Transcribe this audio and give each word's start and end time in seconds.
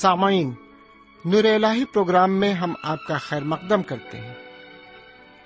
سامعین، 0.00 0.54
نور 1.24 1.44
الہی 1.44 1.84
پروگرام 1.84 2.32
میں 2.32 2.52
ہم 2.52 2.74
آپ 2.82 3.06
کا 3.08 3.18
خیر 3.18 3.44
مقدم 3.44 3.82
کرتے 3.82 4.20
ہیں۔ 4.20 4.34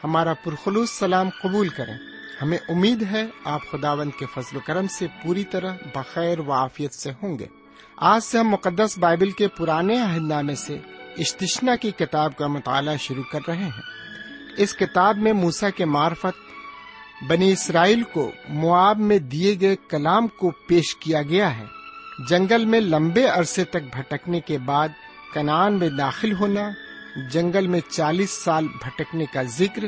ہمارا 0.05 0.33
پرخلوص 0.35 0.91
سلام 0.91 1.29
قبول 1.43 1.69
کریں۔ 1.69 1.99
ہمیں 2.43 2.59
امید 2.69 3.03
ہے 3.03 3.27
آپ 3.45 3.61
خداوند 3.71 4.11
کے 4.19 4.27
فضل 4.35 4.57
و 4.57 4.61
کرم 4.67 4.87
سے 4.87 5.07
پوری 5.23 5.45
طرح 5.45 5.75
بخیر 5.95 6.39
و 6.39 6.53
عافیت 6.53 6.95
سے 6.95 7.11
ہوں 7.23 7.39
گے۔ 7.39 7.47
آج 7.97 8.23
سے 8.23 8.39
ہم 8.39 8.49
مقدس 8.49 8.99
بائبل 8.99 9.31
کے 9.31 9.49
پرانے 9.49 10.01
عہد 10.01 10.23
نامے 10.23 10.55
سے 10.55 10.79
اشتشنا 11.19 11.77
کی 11.77 11.91
کتاب 11.91 12.37
کا 12.37 12.47
مطالعہ 12.47 12.97
شروع 12.97 13.25
کر 13.33 13.41
رہے 13.49 13.65
ہیں۔ 13.65 13.83
اس 14.57 14.77
کتاب 14.77 15.17
میں 15.17 15.33
موسا 15.33 15.71
کے 15.71 15.85
معرفت، 15.85 16.39
بنی 17.29 17.53
اسرائیل 17.53 18.03
کو 18.03 18.31
مواب 18.49 18.99
میں 18.99 19.19
دیے 19.19 19.57
گئے 19.61 19.77
کلام 19.89 20.29
کو 20.29 20.51
پیش 20.51 20.97
کیا 20.97 21.23
گیا 21.23 21.59
ہے۔ 21.59 21.80
جنگل 22.29 22.65
میں 22.65 22.81
لمبے 22.81 23.27
عرصے 23.27 23.65
تک 23.65 23.97
بھٹکنے 23.97 24.41
کے 24.41 24.59
بعد 24.59 24.89
کنان 25.35 25.79
میں 25.79 25.89
داخل 25.89 26.33
ہونا، 26.33 26.71
جنگل 27.31 27.67
میں 27.67 27.81
چالیس 27.89 28.31
سال 28.31 28.69
بھٹکنے 28.69 29.25
کا 29.33 29.43
ذکر 29.43 29.85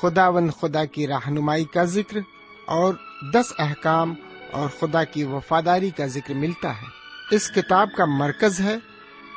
خدا 0.00 0.28
ون 0.28 0.50
خدا 0.50 0.84
کی 0.84 1.06
رہنمائی 1.06 1.64
کا 1.64 1.84
ذکر 1.84 2.18
اور 2.66 2.94
دس 3.34 3.52
احکام 3.58 4.14
اور 4.52 4.68
خدا 4.80 5.04
کی 5.04 5.24
وفاداری 5.24 5.90
کا 5.90 6.06
ذکر 6.06 6.34
ملتا 6.34 6.70
ہے۔ 6.70 6.86
اس 7.34 7.50
کتاب 7.50 7.88
کا 7.96 8.04
مرکز 8.04 8.60
ہے 8.60 8.76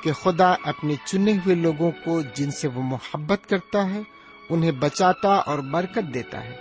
کہ 0.03 0.11
خدا 0.11 0.53
اپنے 0.63 0.95
چنے 1.05 1.33
ہوئے 1.33 1.55
لوگوں 1.55 1.91
کو 1.91 2.21
جن 2.21 2.51
سے 2.51 2.67
وہ 2.67 2.81
محبت 2.81 3.49
کرتا 3.49 3.89
ہے، 3.89 4.01
انہیں 4.49 4.71
بچاتا 4.71 5.29
اور 5.29 5.59
برکت 5.59 6.13
دیتا 6.13 6.43
ہے۔ 6.43 6.55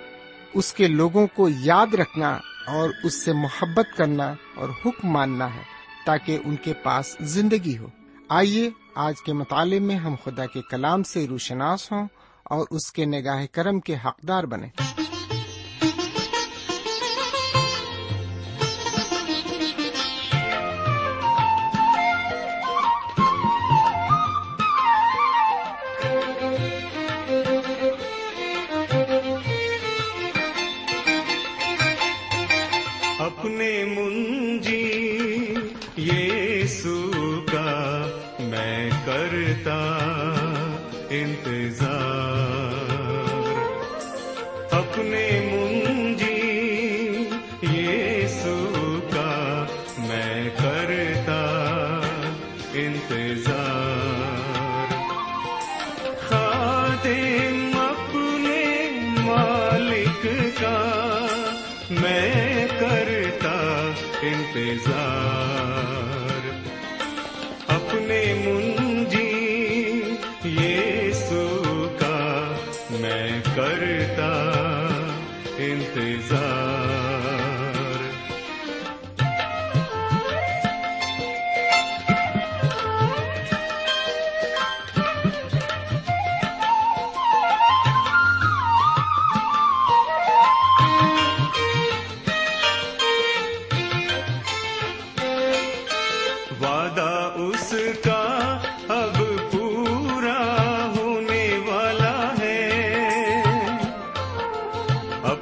اس 0.54 0.72
کے 0.72 0.86
لوگوں 0.86 1.26
کو 1.26 1.48
یاد 1.48 1.94
رکھنا 1.94 2.38
اور 2.69 2.91
اس 3.05 3.24
سے 3.24 3.33
محبت 3.33 3.97
کرنا 3.97 4.34
اور 4.56 4.69
حکم 4.69 5.08
ماننا 5.08 5.55
ہے 5.55 5.62
تاکہ 6.06 6.38
ان 6.44 6.56
کے 6.56 6.72
پاس 6.72 7.16
زندگی 7.20 7.78
ہو۔ 7.78 7.86
آئیے، 8.28 8.70
آج 8.94 9.14
کے 9.22 9.33
مطالعے 9.33 9.78
میں 9.78 9.97
ہم 9.97 10.14
خدا 10.25 10.47
کے 10.47 10.60
کلام 10.70 11.02
سے 11.02 11.27
روشناس 11.28 11.92
ہوں 11.92 12.08
اور 12.44 12.66
اس 12.70 12.92
کے 12.92 13.05
نگاہ 13.05 13.47
کرم 13.52 13.80
کے 13.80 13.97
حقدار 14.05 14.44
بنے 14.44 14.69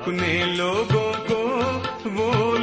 اپنے 0.07 0.35
لوگوں 0.47 1.13
کو 1.29 1.39
وہ 2.15 2.56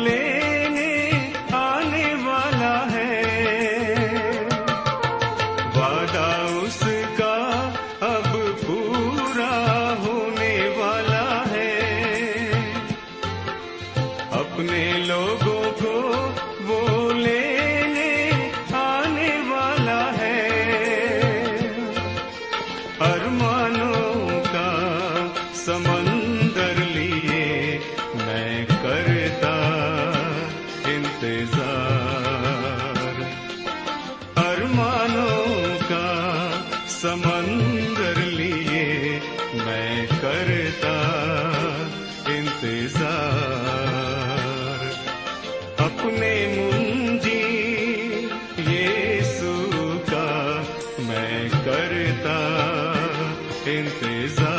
انتظار 53.68 54.53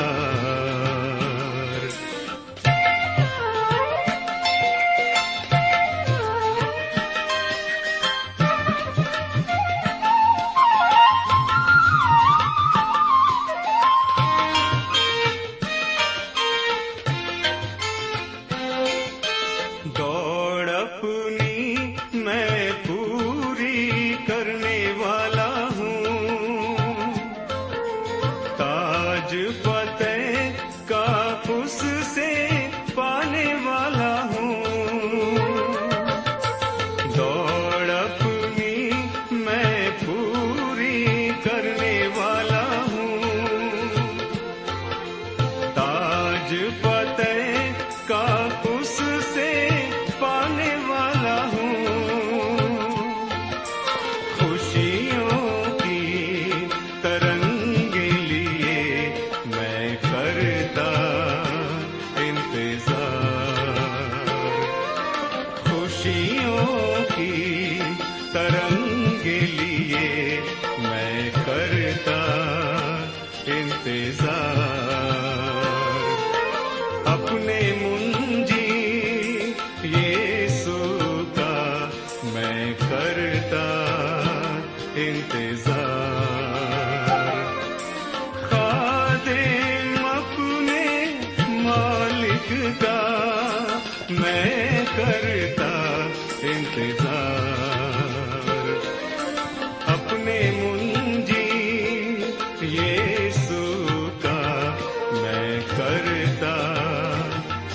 والا 51.25 51.45
ہوں۔ 51.53 51.84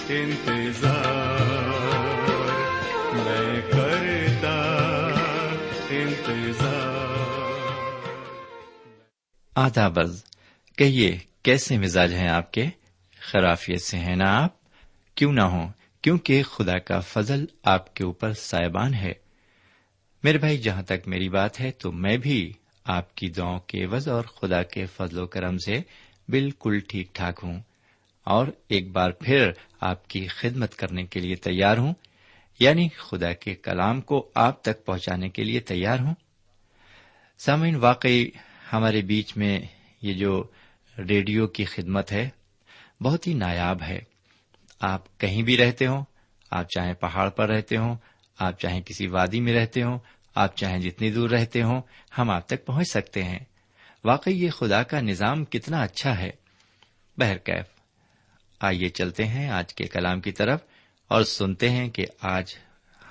انتظار 0.09 1.39
آدابز 9.55 10.23
کہیے، 10.77 11.17
کیسے 11.43 11.77
مزاج 11.77 12.13
ہیں 12.13 12.29
آپ 12.29 12.53
کے؟ 12.53 12.65
خرافیت 13.19 13.81
سے 13.81 13.97
ہیں 13.97 14.15
نا 14.15 14.43
آپ؟ 14.43 14.49
کیوں 15.15 15.33
نہ 15.33 15.41
ہوں، 15.41 15.69
کیونکہ 16.01 16.43
خدا 16.43 16.77
کا 16.79 16.99
فضل 16.99 17.45
آپ 17.63 17.93
کے 17.93 18.03
اوپر 18.03 18.33
سائبان 18.33 18.93
ہے۔ 18.93 19.13
میرے 20.23 20.37
بھائی، 20.37 20.57
جہاں 20.57 20.81
تک 20.81 21.07
میری 21.07 21.29
بات 21.29 21.61
ہے، 21.61 21.71
تو 21.71 21.91
میں 21.91 22.17
بھی 22.17 22.53
آپ 22.85 23.15
کی 23.15 23.29
دعاؤں 23.29 23.59
کے 23.59 23.83
عوض 23.83 24.07
اور 24.07 24.23
خدا 24.23 24.63
کے 24.63 24.85
فضل 24.85 25.19
و 25.19 25.27
کرم 25.27 25.57
سے 25.57 25.81
بالکل 26.29 26.79
ٹھیک 26.79 27.15
ٹھاک 27.15 27.39
ہوں۔ 27.43 27.59
اور 28.23 28.47
ایک 28.67 28.91
بار 28.91 29.09
پھر 29.09 29.51
آپ 29.79 30.07
کی 30.07 30.27
خدمت 30.27 30.75
کرنے 30.75 31.05
کے 31.05 31.19
لیے 31.19 31.35
تیار 31.35 31.77
ہوں 31.77 31.93
یعنی 32.59 32.89
خدا 32.89 33.33
کے 33.33 33.55
کلام 33.55 34.01
کو 34.01 34.31
آپ 34.35 34.61
تک 34.61 34.85
پہنچانے 34.85 35.29
کے 35.29 35.43
لیے 35.43 35.59
تیار 35.59 35.99
ہوں۔ 35.99 36.15
سامعین، 37.37 37.75
واقعی 37.75 38.29
ہمارے 38.73 39.01
بیچ 39.01 39.37
میں 39.37 39.59
یہ 40.01 40.13
جو 40.13 40.43
ریڈیو 40.97 41.47
کی 41.47 41.65
خدمت 41.65 42.11
ہے، 42.11 42.29
بہت 43.01 43.27
ہی 43.27 43.33
نایاب 43.33 43.81
ہے۔ 43.81 43.99
آپ 44.79 45.19
کہیں 45.19 45.43
بھی 45.43 45.57
رہتے 45.57 45.87
ہوں، 45.87 46.03
آپ 46.51 46.69
چاہے 46.69 46.93
پہاڑ 46.93 47.29
پر 47.29 47.49
رہتے 47.49 47.77
ہوں، 47.77 47.95
آپ 48.39 48.59
چاہے 48.59 48.81
کسی 48.85 49.07
وادی 49.07 49.41
میں 49.41 49.53
رہتے 49.53 49.83
ہوں، 49.83 49.99
آپ 50.35 50.55
چاہے 50.55 50.79
جتنی 50.79 51.11
دور 51.11 51.29
رہتے 51.29 51.63
ہوں، 51.63 51.81
ہم 52.17 52.29
آپ 52.29 52.47
تک 52.47 52.65
پہنچ 52.65 52.87
سکتے 52.91 53.23
ہیں۔ 53.23 53.39
واقعی 54.03 54.43
یہ 54.43 54.49
خدا 54.49 54.83
کا 54.83 55.01
نظام 55.01 55.45
کتنا 55.45 55.81
اچھا 55.81 56.17
ہے۔ 56.19 56.31
بہرکیف 57.17 57.78
آئیے 58.59 58.89
چلتے 58.89 59.25
ہیں 59.25 59.49
آج 59.49 59.73
کے 59.73 59.87
کلام 59.87 60.21
کی 60.21 60.31
طرف 60.31 60.59
اور 61.07 61.23
سنتے 61.23 61.69
ہیں 61.69 61.89
کہ 61.89 62.05
آج 62.21 62.55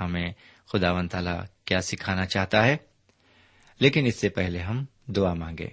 ہمیں 0.01 0.33
خدا 0.73 0.93
ون 0.93 1.09
تعالیٰ 1.09 1.41
کیا 1.65 1.81
سکھانا 1.81 2.27
چاہتا 2.27 2.67
ہے۔ 2.67 2.77
لیکن 3.81 4.07
اس 4.07 4.17
سے 4.17 4.29
پہلے 4.29 4.59
ہم 4.59 4.85
دعا 5.07 5.35
مانگے۔ 5.35 5.69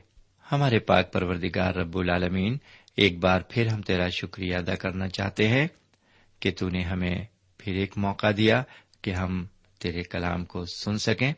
ہمارے 0.51 0.79
پاک 0.79 1.13
پروردگار 1.13 1.73
رب 1.73 1.97
العالمین، 1.97 2.57
ایک 2.97 3.19
بار 3.19 3.41
پھر 3.49 3.67
ہم 3.67 3.81
تیرا 3.81 4.09
شکریہ 4.09 4.55
ادا 4.55 4.75
کرنا 4.75 5.07
چاہتے 5.07 5.47
ہیں 5.47 5.67
کہ 6.39 6.51
تو 6.57 6.69
نے 6.69 6.81
ہمیں 6.81 7.25
پھر 7.57 7.73
ایک 7.73 7.97
موقع 7.97 8.27
دیا 8.37 8.63
کہ 9.01 9.11
ہم 9.11 9.45
تیرے 9.79 10.03
کلام 10.03 10.45
کو 10.45 10.65
سن 10.65 10.97
سکیں۔ 10.97 11.33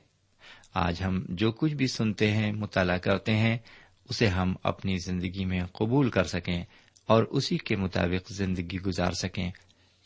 آج 0.73 1.03
ہم 1.03 1.25
جو 1.29 1.51
کچھ 1.51 1.73
بھی 1.73 1.87
سنتے 1.87 2.31
ہیں، 2.31 2.51
مطالعہ 2.51 2.97
کرتے 2.97 3.35
ہیں، 3.35 3.57
اسے 4.09 4.27
ہم 4.27 4.55
اپنی 4.63 4.97
زندگی 4.97 5.45
میں 5.45 5.61
قبول 5.65 6.09
کر 6.09 6.23
سکیں۔ 6.23 6.63
اور 7.07 7.23
اسی 7.23 7.57
کے 7.57 7.75
مطابق 7.75 8.31
زندگی 8.31 8.79
گزار 8.79 9.11
سکیں۔ 9.11 9.51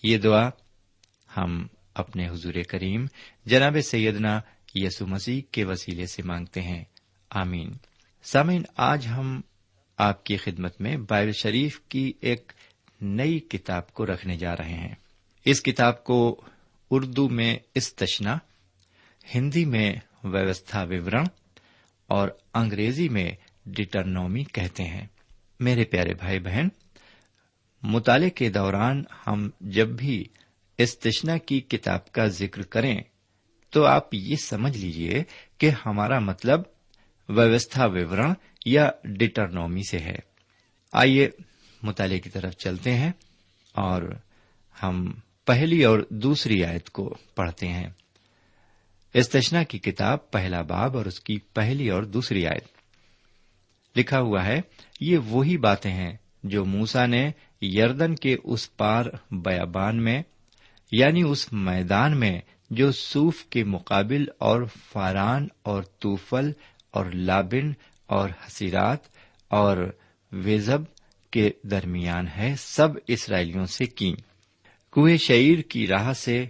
یہ 0.03 0.17
دعا 0.17 0.49
ہم 1.37 1.67
اپنے 1.93 2.29
حضور 2.29 2.53
کریم 2.69 3.05
جناب 3.45 3.77
سیدنا 3.83 4.41
یسو 4.75 5.07
مسیح 5.07 5.41
کے 5.51 5.63
وسیلے 5.63 6.05
سے 6.05 6.23
مانگتے 6.23 6.61
ہیں۔ 6.61 6.83
آمین۔ 7.29 7.71
سامعین، 8.23 8.63
آج 8.77 9.07
ہم 9.07 9.41
آپ 9.97 10.23
کی 10.23 10.37
خدمت 10.37 10.81
میں 10.81 10.97
بائبل 10.97 11.31
شریف 11.31 11.79
کی 11.79 12.13
ایک 12.21 12.51
نئی 13.01 13.39
کتاب 13.39 13.93
کو 13.93 14.05
رکھنے 14.05 14.37
جا 14.37 14.57
رہے 14.57 14.73
ہیں۔ 14.73 14.95
اس 15.45 15.61
کتاب 15.61 16.03
کو 16.03 16.41
اردو 16.91 17.29
میں 17.29 17.57
استشنا 17.75 18.37
ہندی 19.35 19.65
میں 19.65 19.93
ویوستھا 20.23 20.83
وورن 20.83 21.23
اور 22.07 22.29
انگریزی 22.53 23.09
میں 23.09 23.31
ڈٹرنومی 23.65 24.43
کہتے 24.43 24.83
ہیں۔ 24.83 25.07
میرے 25.59 25.83
پیارے 25.83 26.13
بھائی 26.13 26.39
بہن 26.39 26.67
مطالعے 27.83 28.29
کے 28.29 28.49
دوران 28.49 29.03
ہم 29.27 29.49
جب 29.61 29.87
بھی 29.87 30.23
استشنا 30.77 31.37
کی 31.37 31.59
کتاب 31.59 32.11
کا 32.11 32.25
ذکر 32.25 32.61
کریں 32.61 33.01
تو 33.69 33.85
آپ 33.85 34.13
یہ 34.13 34.35
سمجھ 34.35 34.77
لیجیے 34.77 35.23
کہ 35.57 35.71
ہمارا 35.85 36.19
مطلب 36.19 36.61
ویوستھا 37.29 37.85
وورن 37.85 38.33
یا 38.65 38.89
ڈٹرنومی 39.03 39.81
سے 39.91 39.99
ہے۔ 39.99 40.19
آئیے 40.93 41.29
مطالعے 41.83 42.19
کی 42.19 42.29
طرف 42.29 42.53
چلتے 42.53 42.93
ہیں 42.93 43.11
اور 43.71 44.01
ہم 44.83 45.13
پہلی 45.45 45.83
اور 45.83 45.99
دوسری 46.09 46.63
آیت 46.63 46.89
کو 46.89 47.17
پڑھتے 47.35 47.67
ہیں۔ 47.67 47.89
استشنا 49.13 49.63
کی 49.63 49.79
کتاب 49.79 50.31
پہلا 50.31 50.61
باب 50.61 50.97
اور 50.97 51.05
اس 51.05 51.19
کی 51.19 51.39
پہلی 51.53 51.89
اور 51.89 52.03
دوسری 52.03 52.47
آیت۔ 52.47 52.65
لکھا 53.97 54.19
ہوا 54.19 54.45
ہے، 54.45 54.61
یہ 54.99 55.17
وہی 55.17 55.57
باتیں 55.57 55.91
ہیں 55.91 56.17
جو 56.43 56.65
موسا 56.65 57.05
نے 57.05 57.31
یردن 57.61 58.15
کے 58.15 58.37
اس 58.43 58.77
پار 58.77 59.05
بیابان 59.31 60.03
میں 60.03 60.23
یعنی 60.91 61.21
اس 61.21 61.53
میدان 61.53 62.19
میں 62.19 62.41
جو 62.69 62.91
سوف 62.91 63.45
کے 63.45 63.63
مقابل 63.63 64.25
اور 64.37 64.61
فاران 64.91 65.47
اور 65.61 65.83
توفل 65.83 66.51
اور 66.91 67.05
لابن 67.05 67.71
اور 68.07 68.29
حسیرات 68.29 68.99
اور 69.47 69.77
ویزب 70.31 70.81
کے 71.31 71.49
درمیان 71.63 72.27
ہے، 72.27 72.53
سب 72.57 72.87
اسرائیلیوں 73.07 73.65
سے 73.65 73.85
کی 73.85 74.15
کوئے 74.91 75.17
شعیر 75.17 75.59
کی 75.59 75.87
راہ 75.87 76.13
سے 76.13 76.45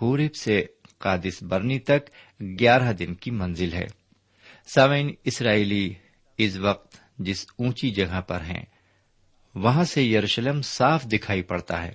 ہورب 0.00 0.34
سے 0.34 0.66
قادث 0.98 1.42
برنی 1.42 1.78
تک 1.78 2.10
گیارہ 2.40 2.92
دن 2.92 3.14
کی 3.14 3.30
منزل 3.30 3.72
ہے۔ 3.72 3.86
سامعین، 4.66 5.10
اسرائیلی 5.24 5.94
اس 6.38 6.56
وقت 6.56 6.96
جس 7.18 7.46
اونچی 7.56 7.90
جگہ 7.90 8.20
پر 8.20 8.40
ہیں 8.40 8.64
وہاں 9.54 9.84
سے 9.84 10.02
یروشلم 10.02 10.62
صاف 10.62 11.04
دکھائی 11.04 11.42
پڑتا 11.42 11.84
ہے۔ 11.84 11.92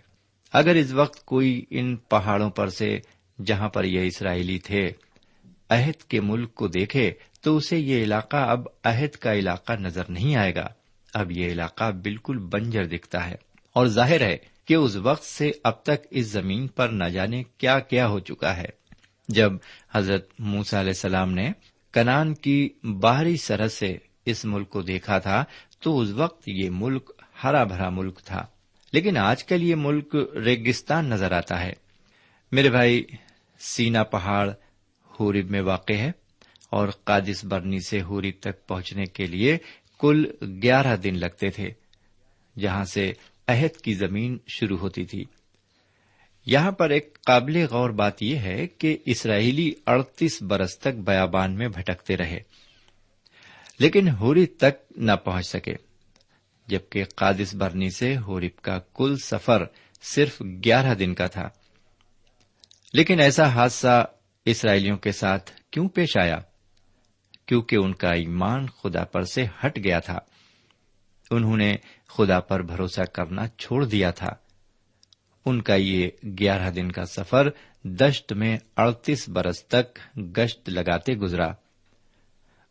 اگر 0.53 0.75
اس 0.75 0.91
وقت 0.91 1.25
کوئی 1.25 1.65
ان 1.69 1.95
پہاڑوں 1.95 2.49
پر 2.49 2.69
سے 2.69 2.99
جہاں 3.45 3.69
پر 3.69 3.83
یہ 3.83 4.01
اسرائیلی 4.01 4.59
تھے 4.59 4.89
عہد 5.69 6.03
کے 6.03 6.21
ملک 6.21 6.55
کو 6.55 6.67
دیکھے، 6.67 7.11
تو 7.41 7.57
اسے 7.57 7.79
یہ 7.79 8.03
علاقہ 8.03 8.37
اب 8.37 8.67
عہد 8.83 9.15
کا 9.15 9.33
علاقہ 9.33 9.73
نظر 9.73 10.03
نہیں 10.09 10.35
آئے 10.35 10.55
گا۔ 10.55 10.67
اب 11.13 11.31
یہ 11.31 11.47
علاقہ 11.47 11.91
بالکل 11.91 12.37
بنجر 12.37 12.85
دکھتا 12.85 13.29
ہے۔ 13.29 13.35
اور 13.73 13.87
ظاہر 13.87 14.21
ہے 14.21 14.37
کہ 14.65 14.73
اس 14.73 14.95
وقت 14.95 15.23
سے 15.23 15.51
اب 15.63 15.83
تک 15.83 16.07
اس 16.11 16.25
زمین 16.25 16.67
پر 16.67 16.89
نہ 16.89 17.03
جانے 17.03 17.43
کیا 17.57 17.79
کیا 17.79 18.07
ہو 18.07 18.19
چکا 18.19 18.57
ہے۔ 18.57 18.67
جب 19.27 19.53
حضرت 19.95 20.29
موسا 20.39 20.79
علیہ 20.79 20.89
السلام 20.89 21.31
نے 21.31 21.51
کنان 21.93 22.33
کی 22.33 22.69
باہری 23.01 23.37
سرحد 23.37 23.69
سے 23.69 23.97
اس 24.25 24.45
ملک 24.45 24.69
کو 24.69 24.81
دیکھا 24.81 25.19
تھا، 25.19 25.43
تو 25.79 25.99
اس 25.99 26.09
وقت 26.09 26.43
یہ 26.47 26.69
ملک 26.69 27.16
ہرا 27.43 27.63
بھرا 27.63 27.89
ملک 27.89 28.19
تھا۔ 28.25 28.45
لیکن 28.93 29.17
آج 29.17 29.43
کل 29.43 29.63
یہ 29.63 29.75
ملک 29.75 30.15
ریگستان 30.45 31.05
نظر 31.05 31.31
آتا 31.31 31.63
ہے۔ 31.63 31.73
میرے 32.51 32.69
بھائی، 32.69 33.03
سینا 33.59 34.03
پہاڑ 34.03 34.49
ہورب 35.19 35.51
میں 35.51 35.61
واقع 35.61 35.93
ہے 35.93 36.11
اور 36.69 36.87
قادس 37.03 37.45
برنی 37.45 37.79
سے 37.79 38.01
ہورب 38.01 38.41
تک 38.41 38.67
پہنچنے 38.67 39.05
کے 39.05 39.25
لیے 39.25 39.57
کل 39.99 40.25
گیارہ 40.63 40.95
دن 40.95 41.19
لگتے 41.19 41.49
تھے، 41.49 41.69
جہاں 42.59 42.83
سے 42.83 43.13
عہد 43.47 43.81
کی 43.81 43.93
زمین 43.93 44.37
شروع 44.47 44.77
ہوتی 44.77 45.05
تھی۔ 45.05 45.25
یہاں 46.45 46.71
پر 46.71 46.89
ایک 46.89 47.17
قابل 47.25 47.65
غور 47.69 47.89
بات 47.89 48.23
یہ 48.23 48.37
ہے 48.37 48.67
کہ 48.67 48.97
اسرائیلی 49.05 49.73
اڑتیس 49.85 50.41
برس 50.41 50.79
تک 50.79 50.99
بیابان 50.99 51.55
میں 51.55 51.67
بھٹکتے 51.67 52.17
رہے، 52.17 52.39
لیکن 53.79 54.09
ہوری 54.09 54.45
تک 54.45 54.91
نہ 54.97 55.11
پہنچ 55.11 55.45
سکے۔ 55.45 55.86
جبکہ 56.67 57.03
قادث 57.15 57.55
برنی 57.55 57.89
سے 57.89 58.17
ہورب 58.17 58.61
کا 58.61 58.79
کل 58.93 59.15
سفر 59.23 59.65
صرف 60.01 60.41
گیارہ 60.41 60.93
دن 60.93 61.13
کا 61.13 61.27
تھا۔ 61.27 61.49
لیکن 62.93 63.19
ایسا 63.19 63.47
حادثہ 63.47 64.05
اسرائیلیوں 64.45 64.97
کے 64.97 65.11
ساتھ 65.11 65.51
کیوں 65.71 65.89
پیش 65.89 66.17
آیا؟ 66.17 66.37
کیونکہ 67.45 67.75
ان 67.75 67.93
کا 67.93 68.09
ایمان 68.11 68.67
خدا 68.67 69.03
پر 69.03 69.23
سے 69.23 69.45
ہٹ 69.65 69.79
گیا 69.83 69.99
تھا۔ 69.99 70.19
انہوں 71.31 71.57
نے 71.57 71.75
خدا 72.07 72.39
پر 72.39 72.61
بھروسہ 72.61 73.01
کرنا 73.01 73.47
چھوڑ 73.47 73.85
دیا 73.85 74.11
تھا۔ 74.11 74.29
ان 75.45 75.61
کا 75.61 75.75
یہ 75.75 76.09
گیارہ 76.39 76.69
دن 76.69 76.91
کا 76.91 77.05
سفر 77.05 77.49
دشت 77.83 78.33
میں 78.33 78.57
اڑتیس 78.77 79.29
برس 79.29 79.65
تک 79.65 79.99
گشت 80.17 80.69
لگاتے 80.69 81.13
گزرا۔ 81.13 81.47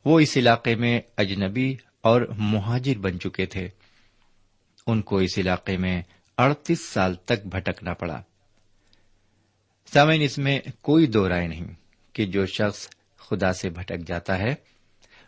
وہ 0.04 0.20
اس 0.20 0.36
علاقے 0.36 0.74
میں 0.74 1.00
اجنبی 1.16 1.76
اور 2.00 2.22
مہاجر 2.38 2.98
بن 2.98 3.20
چکے 3.20 3.46
تھے۔ 3.46 3.68
ان 4.86 5.02
کو 5.02 5.16
اس 5.16 5.38
علاقے 5.38 5.76
میں 5.76 6.02
اڑتیس 6.38 6.80
سال 6.80 7.14
تک 7.14 7.46
بھٹکنا 7.46 7.94
پڑا۔ 7.94 8.22
سامعین، 9.92 10.22
اس 10.22 10.38
میں 10.38 10.60
کوئی 10.80 11.06
دو 11.06 11.28
رائے 11.28 11.46
نہیں 11.46 11.66
کہ 12.12 12.26
جو 12.26 12.46
شخص 12.46 12.88
خدا 13.16 13.52
سے 13.52 13.70
بھٹک 13.70 14.06
جاتا 14.06 14.38
ہے، 14.38 14.54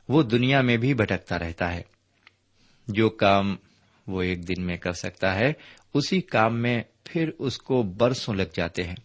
وہ 0.08 0.22
دنیا 0.22 0.60
میں 0.60 0.76
بھی 0.76 0.94
بھٹکتا 0.94 1.38
رہتا 1.38 1.74
ہے۔ 1.74 1.82
جو 2.88 3.10
کام 3.10 3.56
وہ 4.06 4.22
ایک 4.22 4.48
دن 4.48 4.66
میں 4.66 4.76
کر 4.76 4.92
سکتا 4.92 5.34
ہے، 5.34 5.52
اسی 5.94 6.20
کام 6.20 6.62
میں 6.62 6.82
پھر 7.04 7.30
اس 7.38 7.58
کو 7.58 7.82
برسوں 7.82 8.34
لگ 8.34 8.54
جاتے 8.54 8.84
ہیں۔ 8.84 8.96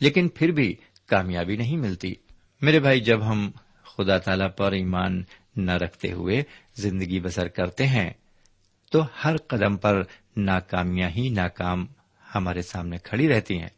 لیکن 0.00 0.28
پھر 0.28 0.50
بھی 0.50 0.74
کامیابی 1.06 1.56
نہیں 1.56 1.76
ملتی۔ 1.76 2.14
میرے 2.60 2.80
بھائی، 2.80 3.00
جب 3.00 3.30
ہم 3.30 3.50
خدا 3.84 4.18
تعالی 4.18 4.48
پر 4.56 4.72
ایمان 4.72 5.22
نہ 5.56 5.72
رکھتے 5.72 6.12
ہوئے 6.12 6.42
زندگی 6.74 7.20
بسر 7.20 7.48
کرتے 7.48 7.86
ہیں 7.86 8.10
تو 8.90 9.04
ہر 9.24 9.36
قدم 9.36 9.76
پر 9.76 10.02
ناکامیاں 10.36 11.08
ہی 11.08 11.28
ناکام 11.28 11.86
ہمارے 12.34 12.62
سامنے 12.62 12.98
کھڑی 12.98 13.28
رہتی 13.28 13.58
ہیں۔ 13.58 13.68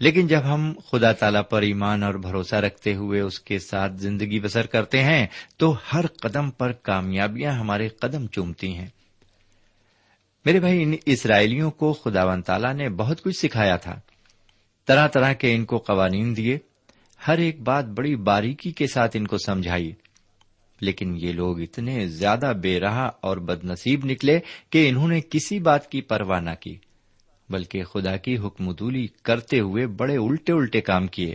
لیکن 0.00 0.26
جب 0.26 0.40
ہم 0.44 0.72
خدا 0.90 1.12
تعالی 1.12 1.38
پر 1.50 1.62
ایمان 1.62 2.02
اور 2.02 2.14
بھروسہ 2.14 2.56
رکھتے 2.56 2.94
ہوئے 2.94 3.20
اس 3.20 3.40
کے 3.40 3.58
ساتھ 3.58 3.92
زندگی 3.92 4.40
بسر 4.40 4.66
کرتے 4.66 5.02
ہیں، 5.02 5.26
تو 5.56 5.76
ہر 5.92 6.06
قدم 6.06 6.50
پر 6.50 6.72
کامیابیاں 6.72 7.52
ہمارے 7.52 7.88
قدم 7.88 8.26
چومتی 8.26 8.74
ہیں۔ 8.74 8.86
میرے 10.44 10.60
بھائی، 10.60 10.82
ان 10.82 10.94
اسرائیلیوں 11.06 11.70
کو 11.70 11.92
خدا 11.92 12.24
و 12.24 12.40
تعالیٰ 12.40 12.74
نے 12.74 12.88
بہت 12.88 13.22
کچھ 13.22 13.36
سکھایا 13.36 13.76
تھا۔ 13.76 14.00
طرح 14.86 15.08
طرح 15.08 15.32
کے 15.32 15.54
ان 15.54 15.64
کو 15.64 15.78
قوانین 15.78 16.36
دیے، 16.36 16.58
ہر 17.26 17.38
ایک 17.38 17.60
بات 17.60 17.84
بڑی 17.84 18.16
باریکی 18.16 18.70
کے 18.70 18.86
ساتھ 18.86 19.16
ان 19.16 19.26
کو 19.26 19.38
سمجھائی۔ 19.38 19.92
لیکن 20.82 21.14
یہ 21.16 21.32
لوگ 21.32 21.60
اتنے 21.60 22.06
زیادہ 22.06 22.52
بے 22.62 22.80
رہا 22.80 23.10
اور 23.20 23.36
بد 23.36 23.64
نصیب 23.64 24.04
نکلے 24.04 24.40
کہ 24.70 24.88
انہوں 24.88 25.08
نے 25.08 25.20
کسی 25.20 25.58
بات 25.58 25.90
کی 25.90 26.00
پرواہ 26.00 26.40
نہ 26.40 26.50
کی، 26.60 26.78
بلکہ 27.48 27.84
خدا 27.84 28.16
کی 28.16 28.36
حکمدولی 28.36 29.06
کرتے 29.22 29.60
ہوئے 29.60 29.86
بڑے 29.86 30.16
الٹے 30.16 30.52
الٹے 30.52 30.80
کام 30.80 31.06
کیے۔ 31.06 31.34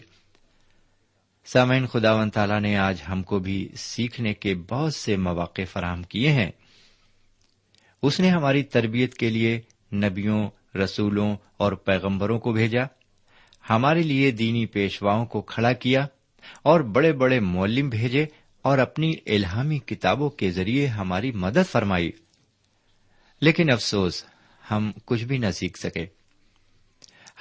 سامعین 1.46 1.88
خدا 1.88 2.14
و 2.14 2.30
تعالیٰ 2.30 2.62
نے 2.62 2.78
آج 2.78 3.02
ہم 3.10 3.24
کو 3.24 3.40
بھی 3.40 3.68
سیکھنے 3.76 4.34
کے 4.34 4.56
بہت 4.70 4.94
سے 4.94 5.18
مواقع 5.18 5.62
فراہم 5.72 6.04
کیے 6.04 6.32
ہیں۔ 6.32 6.52
اس 8.04 8.20
نے 8.20 8.30
ہماری 8.30 8.64
تربیت 8.64 9.14
کے 9.14 9.30
لیے 9.30 9.62
نبیوں، 9.94 10.50
رسولوں 10.78 11.36
اور 11.58 11.72
پیغمبروں 11.72 12.40
کو 12.40 12.52
بھیجا، 12.52 12.84
ہمارے 13.70 14.02
لیے 14.02 14.32
دینی 14.32 14.66
پیشواؤں 14.66 15.26
کو 15.26 15.42
کھڑا 15.42 15.74
کیا 15.74 16.08
اور 16.64 16.80
بڑے 16.80 17.12
بڑے 17.14 17.40
مولم 17.40 17.90
بھیجے 17.90 18.26
اور 18.68 18.78
اپنی 18.78 19.14
الہامی 19.26 19.80
کتابوں 19.80 20.30
کے 20.30 20.52
ذریعے 20.52 20.88
ہماری 20.88 21.32
مدد 21.32 21.72
فرمائی۔ 21.72 22.12
لیکن 23.42 23.70
افسوس، 23.70 24.26
ہم 24.72 24.92
کچھ 25.06 25.24
بھی 25.24 25.38
نہ 25.38 25.52
سیکھ 25.52 25.80
سکے۔ 25.80 26.06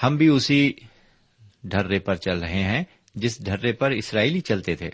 ہم 0.03 0.17
بھی 0.17 0.29
اسی 0.29 0.73
ڈھرے 1.65 1.99
پر 1.99 2.15
چل 2.15 2.39
رہے 2.39 2.63
ہیں، 2.63 2.85
جس 3.15 3.45
ڈھرے 3.45 3.73
پر 3.73 3.91
اسرائیلی 3.91 4.41
چلتے 4.41 4.77
تھے۔ 4.77 4.91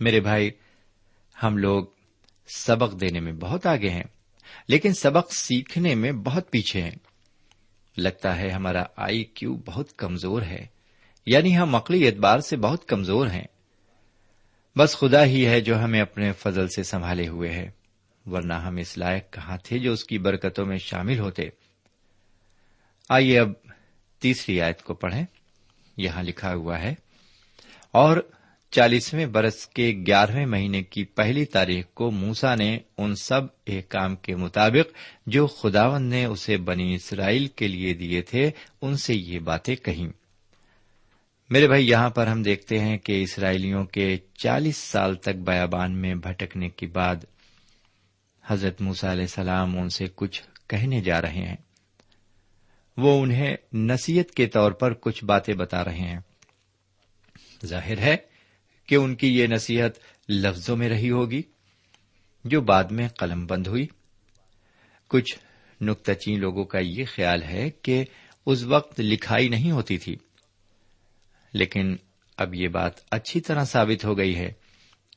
میرے 0.00 0.20
بھائی، 0.20 0.50
ہم 1.42 1.56
لوگ 1.56 1.84
سبق 2.48 3.00
دینے 3.00 3.20
میں 3.20 3.32
بہت 3.32 3.66
آگے 3.66 3.90
ہیں، 3.90 4.04
لیکن 4.68 4.94
سبق 4.94 5.32
سیکھنے 5.32 5.94
میں 5.94 6.12
بہت 6.12 6.50
پیچھے 6.50 6.82
ہیں۔ 6.82 6.96
لگتا 7.96 8.38
ہے 8.38 8.50
ہمارا 8.50 8.84
آئی 8.96 9.24
کیو 9.24 9.54
بہت 9.54 9.96
کمزور 9.96 10.42
ہے 10.42 10.66
یعنی 11.26 11.58
ہم 11.58 11.74
عقلی 11.74 12.06
اعتبار 12.06 12.38
سے 12.38 12.56
بہت 12.56 12.88
کمزور 12.88 13.26
ہیں۔ 13.26 13.59
بس 14.80 14.96
خدا 14.96 15.24
ہی 15.24 15.46
ہے 15.46 15.60
جو 15.60 15.84
ہمیں 15.84 16.00
اپنے 16.00 16.32
فضل 16.32 16.68
سے 16.68 16.82
سنبھالے 16.82 17.28
ہوئے 17.28 17.50
ہے، 17.50 17.70
ورنہ 18.26 18.52
ہم 18.52 18.76
اس 18.76 18.98
لائق 18.98 19.32
کہاں 19.32 19.56
تھے 19.64 19.78
جو 19.78 19.92
اس 19.92 20.04
کی 20.04 20.18
برکتوں 20.18 20.66
میں 20.66 20.76
شامل 20.76 21.18
ہوتے؟ 21.18 21.42
آئیے 23.08 23.38
اب 23.38 23.52
تیسری 24.20 24.60
آیت 24.60 24.82
کو 24.82 24.94
پڑھیں۔ 24.94 25.24
یہاں 25.96 26.22
لکھا 26.22 26.54
ہوا 26.54 26.80
ہے، 26.80 26.94
اور 27.90 28.16
چالیسویں 28.70 29.26
برس 29.26 29.66
کے 29.66 30.02
گیارہویں 30.06 30.46
مہینے 30.46 30.82
کی 30.82 31.04
پہلی 31.04 31.44
تاریخ 31.44 31.84
کو 31.94 32.10
موسا 32.10 32.54
نے 32.54 32.78
ان 32.98 33.14
سب 33.14 33.40
ایک 33.64 33.88
کام 33.88 34.16
کے 34.16 34.36
مطابق 34.36 34.94
جو 35.26 35.46
خداون 35.46 36.02
نے 36.02 36.24
اسے 36.24 36.56
بنی 36.56 36.94
اسرائیل 36.94 37.46
کے 37.46 37.68
لیے 37.68 37.94
دیے 37.94 38.22
تھے، 38.22 38.50
ان 38.82 38.96
سے 38.96 39.14
یہ 39.14 39.38
باتیں 39.38 39.76
کہیں۔ 39.76 40.19
میرے 41.50 41.68
بھائی، 41.68 41.88
یہاں 41.88 42.10
پر 42.10 42.26
ہم 42.26 42.42
دیکھتے 42.42 42.78
ہیں 42.78 42.98
کہ 42.98 43.22
اسرائیلیوں 43.22 43.84
کے 43.84 44.18
چالیس 44.34 44.76
سال 44.76 45.14
تک 45.14 45.36
بیابان 45.36 45.92
میں 45.92 46.14
بھٹکنے 46.14 46.68
کے 46.68 46.86
بعد 46.86 47.16
حضرت 48.44 48.80
موسا 48.80 49.12
علیہ 49.12 49.22
السلام 49.22 49.78
ان 49.78 49.88
سے 49.88 50.04
کچھ 50.14 50.42
کہنے 50.66 51.00
جا 51.00 51.22
رہے 51.22 51.46
ہیں۔ 51.46 51.56
وہ 52.96 53.22
انہیں 53.22 53.56
نصیحت 53.72 54.30
کے 54.30 54.46
طور 54.46 54.72
پر 54.72 54.94
کچھ 54.94 55.24
باتیں 55.24 55.54
بتا 55.54 55.84
رہے 55.84 55.98
ہیں۔ 55.98 56.20
ظاہر 57.66 57.98
ہے 57.98 58.16
کہ 58.86 58.94
ان 58.94 59.14
کی 59.14 59.38
یہ 59.38 59.46
نصیحت 59.46 59.90
لفظوں 60.28 60.76
میں 60.76 60.88
رہی 60.88 61.10
ہوگی، 61.10 61.42
جو 62.44 62.60
بعد 62.60 62.84
میں 62.84 63.08
قلم 63.08 63.46
بند 63.46 63.66
ہوئی۔ 63.66 63.86
کچھ 65.08 65.38
نکتچی 65.80 66.36
لوگوں 66.36 66.64
کا 66.64 66.78
یہ 66.78 67.04
خیال 67.14 67.42
ہے 67.42 67.70
کہ 67.70 68.04
اس 68.46 68.62
وقت 68.62 69.00
لکھائی 69.00 69.48
نہیں 69.48 69.70
ہوتی 69.70 69.98
تھی۔ 69.98 70.16
لیکن 71.52 71.96
اب 72.36 72.54
یہ 72.54 72.68
بات 72.68 72.92
اچھی 73.10 73.40
طرح 73.40 73.64
ثابت 73.64 74.04
ہو 74.04 74.18
گئی 74.18 74.36
ہے 74.36 74.52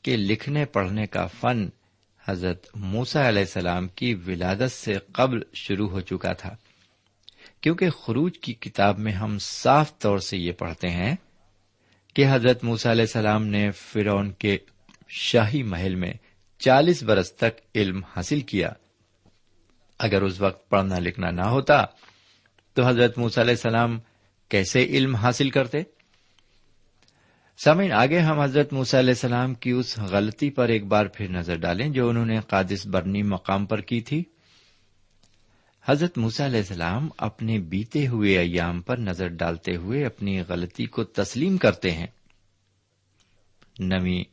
کہ 0.02 0.16
لکھنے 0.16 0.64
پڑھنے 0.64 1.06
کا 1.06 1.26
فن 1.26 1.68
حضرت 2.24 2.66
موسا 2.74 3.28
علیہ 3.28 3.40
السلام 3.40 3.88
کی 3.88 4.14
ولادت 4.14 4.72
سے 4.72 4.94
قبل 5.12 5.40
شروع 5.54 5.88
ہو 5.88 6.00
چکا 6.00 6.32
تھا۔ 6.32 6.56
کیونکہ 7.60 7.90
خروج 7.90 8.38
کی 8.38 8.54
کتاب 8.54 8.98
میں 8.98 9.12
ہم 9.12 9.38
صاف 9.38 9.98
طور 9.98 10.18
سے 10.18 10.36
یہ 10.36 10.52
پڑھتے 10.52 10.90
ہیں 10.90 11.16
کہ 12.14 12.24
حضرت 12.30 12.64
موسا 12.64 12.92
علیہ 12.92 13.02
السلام 13.02 13.46
نے 13.46 13.70
فرون 13.70 14.32
کے 14.32 14.58
شاہی 15.08 15.62
محل 15.62 15.94
میں 15.94 16.12
چالیس 16.58 17.02
برس 17.02 17.32
تک 17.32 17.60
علم 17.74 18.04
حاصل 18.16 18.40
کیا۔ 18.40 18.70
اگر 19.98 20.22
اس 20.22 20.40
وقت 20.40 20.68
پڑھنا 20.68 20.98
لکھنا 20.98 21.30
نہ 21.30 21.42
ہوتا 21.42 21.84
تو 22.72 22.86
حضرت 22.86 23.18
موسیٰ 23.18 23.42
علیہ 23.42 23.54
السلام 23.54 23.98
کیسے 24.48 24.84
علم 24.84 25.14
حاصل 25.14 25.50
کرتے؟ 25.50 25.78
سمعین 27.58 27.92
آگے 27.92 28.18
ہم 28.18 28.40
حضرت 28.40 28.72
موسیٰ 28.72 29.00
علیہ 29.00 29.10
السلام 29.10 29.54
کی 29.54 29.70
اس 29.70 29.98
غلطی 29.98 30.50
پر 30.50 30.68
ایک 30.68 30.84
بار 30.84 31.06
پھر 31.06 31.28
نظر 31.28 31.56
ڈالیں 31.56 31.88
جو 31.88 32.08
انہوں 32.08 32.26
نے 32.26 32.40
قادس 32.40 32.86
برنی 32.86 33.22
مقام 33.22 33.66
پر 33.66 33.80
کی 33.80 34.00
تھی۔ 34.00 34.24
حضرت 35.84 36.18
موسیٰ 36.18 36.46
علیہ 36.46 36.58
السلام 36.58 37.08
اپنے 37.18 37.58
بیتے 37.58 38.06
ہوئے 38.06 38.38
ایام 38.38 38.80
پر 38.80 38.98
نظر 38.98 39.26
ڈالتے 39.26 39.76
ہوئے 39.76 40.04
اپنی 40.04 40.40
غلطی 40.48 40.86
کو 40.86 41.04
تسلیم 41.04 41.56
کرتے 41.56 41.90
ہیں۔ 41.90 42.06
نویں 43.78 44.24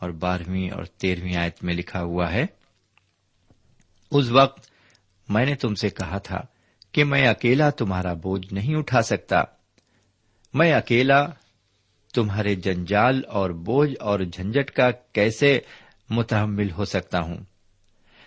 اور 0.00 0.10
بارہویں 0.10 0.70
اور 0.70 0.84
تیرہویں 0.84 1.36
آیت 1.36 1.64
میں 1.64 1.74
لکھا 1.74 2.02
ہوا 2.02 2.32
ہے، 2.32 2.46
اس 4.10 4.30
وقت 4.30 4.70
میں 5.28 5.46
نے 5.46 5.54
تم 5.54 5.74
سے 5.74 5.90
کہا 5.90 6.18
تھا 6.18 6.40
کہ 6.92 7.04
میں 7.04 7.28
اکیلا 7.28 7.70
تمہارا 7.70 8.12
بوجھ 8.12 8.54
نہیں 8.54 8.74
اٹھا 8.74 9.02
سکتا۔ 9.02 9.42
میں 10.54 10.72
اکیلا 10.72 11.26
تمہارے 12.14 12.54
جنجال 12.54 13.20
اور 13.28 13.50
بوجھ 13.50 13.94
اور 14.00 14.20
جھنجٹ 14.20 14.70
کا 14.70 14.90
کیسے 14.90 15.58
متحمل 16.10 16.70
ہو 16.70 16.84
سکتا 16.84 17.20
ہوں؟ 17.20 17.38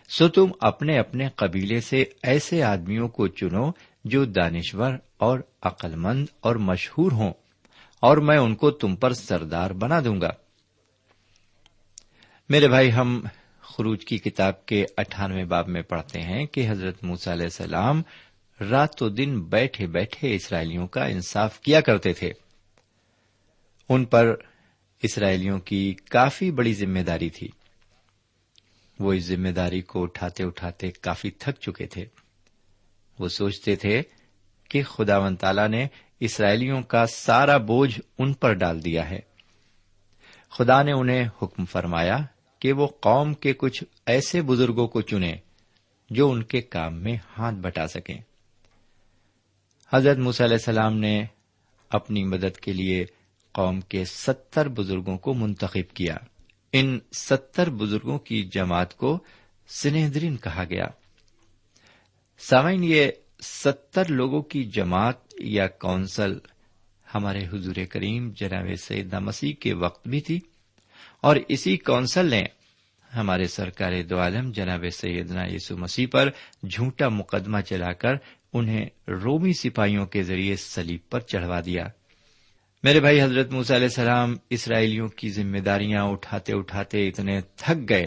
سو 0.10 0.28
تم 0.28 0.52
اپنے 0.60 0.98
اپنے 1.00 1.28
قبیلے 1.36 1.80
سے 1.80 2.04
ایسے 2.24 2.62
آدمیوں 2.64 3.08
کو 3.08 3.28
چنو 3.28 3.72
جو 4.06 4.24
دانشور 4.26 4.94
اور 5.18 5.40
عقل 5.62 5.96
مند 5.96 6.26
اور 6.40 6.56
مشہور 6.56 7.12
ہوں، 7.12 7.34
اور 8.04 8.18
میں 8.18 8.38
ان 8.38 8.56
کو 8.56 8.72
تم 8.72 8.96
پر 8.96 9.14
سردار 9.14 9.72
بنا 9.72 10.00
دوں 10.00 10.20
گا۔ 10.22 10.30
میرے 12.50 12.68
بھائی، 12.68 12.94
ہم 12.94 13.20
خروج 13.64 14.06
کی 14.06 14.18
کتاب 14.18 14.66
کے 14.66 14.86
اٹھانوے 14.98 15.44
باب 15.46 15.68
میں 15.68 15.82
پڑھتے 15.82 16.22
ہیں 16.22 16.46
کہ 16.46 16.70
حضرت 16.70 17.04
موس 17.04 17.28
علیہ 17.28 17.44
السلام 17.44 18.02
رات 18.60 19.04
و 19.04 19.10
دن 19.10 19.40
بیٹھے 19.42 19.88
بیٹھے 19.88 20.36
اسرائیلیوں 20.36 20.88
کا 20.88 21.06
انصاف 21.06 21.60
کیا 21.60 21.82
کرتے 21.82 22.14
تھے۔ 22.14 22.32
ان 23.90 24.06
پر 24.06 24.36
اسرائیلیوں 25.04 25.60
کی 25.60 25.96
کافی 26.10 26.52
بڑی 26.52 26.74
ذمہ 26.74 27.00
داری 27.00 27.30
تھی۔ 27.30 27.48
وہ 29.00 29.14
اس 29.14 29.24
ذمہ 29.24 29.50
داری 29.50 29.82
کو 29.82 30.04
اٹھاتے 30.04 30.44
اٹھاتے 30.44 30.92
کافی 30.92 31.32
تھک 31.32 31.62
چکے 31.62 31.86
تھے۔ 31.86 32.06
وہ 33.20 33.28
سوچتے 33.28 33.76
تھے 33.76 34.02
کہ 34.70 34.84
خدا 34.84 35.18
و 35.18 35.36
تعالی 35.36 35.68
نے 35.68 35.88
اسرائیلیوں 36.20 36.82
کا 36.82 37.06
سارا 37.06 37.58
بوجھ 37.58 38.00
ان 38.18 38.34
پر 38.34 38.54
ڈال 38.54 38.86
دیا 38.86 39.10
ہے۔ 39.10 39.20
خدا 40.50 40.84
نے 40.84 40.92
انہیں 40.92 41.30
حکم 41.42 41.66
فرمایا 41.66 42.18
کہ 42.60 42.74
وہ 42.74 42.88
قوم 42.88 43.34
کے 43.34 43.54
کچھ 43.54 43.84
ایسے 44.06 44.42
بزرگوں 44.42 44.88
کو 44.88 45.02
چنے 45.02 45.36
جو 46.10 46.32
ان 46.32 46.44
کے 46.44 46.62
کام 46.62 46.96
میں 46.96 47.18
ہاتھ 47.38 47.56
بٹا 47.56 47.88
سکیں۔ 47.88 48.18
حضرت 49.94 50.18
علیہ 50.18 50.54
السلام 50.54 50.98
نے 50.98 51.26
اپنی 51.90 52.24
مدد 52.24 52.58
کے 52.58 52.74
لیے 52.74 53.06
قوم 53.54 53.82
کے 53.82 54.06
ستر 54.06 54.68
بزرگوں 54.68 55.18
کو 55.18 55.34
منتخب 55.34 55.96
کیا۔ 55.96 56.18
ان 56.74 57.00
ستر 57.12 57.70
بزرگوں 57.70 58.20
کی 58.20 58.44
جماعت 58.44 58.98
کو 58.98 59.20
سنہدرین 59.68 60.38
کہا 60.38 60.64
گیا۔ 60.70 60.86
سامعین، 62.40 62.84
یہ 62.84 63.08
ستر 63.44 64.12
لوگوں 64.12 64.42
کی 64.42 64.64
جماعت 64.64 65.16
یا 65.40 65.68
کونسل 65.68 66.38
ہمارے 67.16 67.46
حضور 67.46 67.76
کریم 67.90 68.32
جناب 68.36 68.68
سیدہ 68.80 69.20
مسیح 69.20 69.54
کے 69.54 69.74
وقت 69.74 70.08
بھی 70.08 70.22
تھی 70.22 70.40
اور 71.22 71.36
اسی 71.48 71.78
کونسل 71.78 72.26
نے 72.26 72.44
ہمارے 73.16 73.48
سرکار 73.48 73.92
دو 74.10 74.20
عالم 74.20 74.52
جناب 74.52 74.86
سیدنا 74.92 75.46
یسو 75.46 75.78
مسیح 75.78 76.08
پر 76.12 76.30
جھوٹا 76.70 77.10
مقدمہ 77.10 77.60
چلا 77.60 77.94
کر 77.94 78.14
انہیں 78.54 78.86
رومی 79.08 79.54
سپاہیوں 79.54 80.06
کے 80.06 80.24
ذریعے 80.24 80.56
سلیب 80.56 81.00
پر 81.10 81.20
چڑھوا 81.20 81.60
دیا۔ 81.66 81.88
میرے 82.84 83.00
بھائی 83.00 83.22
حضرت 83.22 83.52
موس 83.52 83.72
علیہ 83.72 83.84
السلام 83.84 84.36
اسرائیلیوں 84.50 85.08
کی 85.08 85.30
ذمہ 85.30 85.58
داریاں 85.58 86.04
اٹھاتے 86.04 86.54
اٹھاتے 86.54 87.08
اتنے 87.08 87.42
تھک 87.56 87.90
گئے 87.90 88.06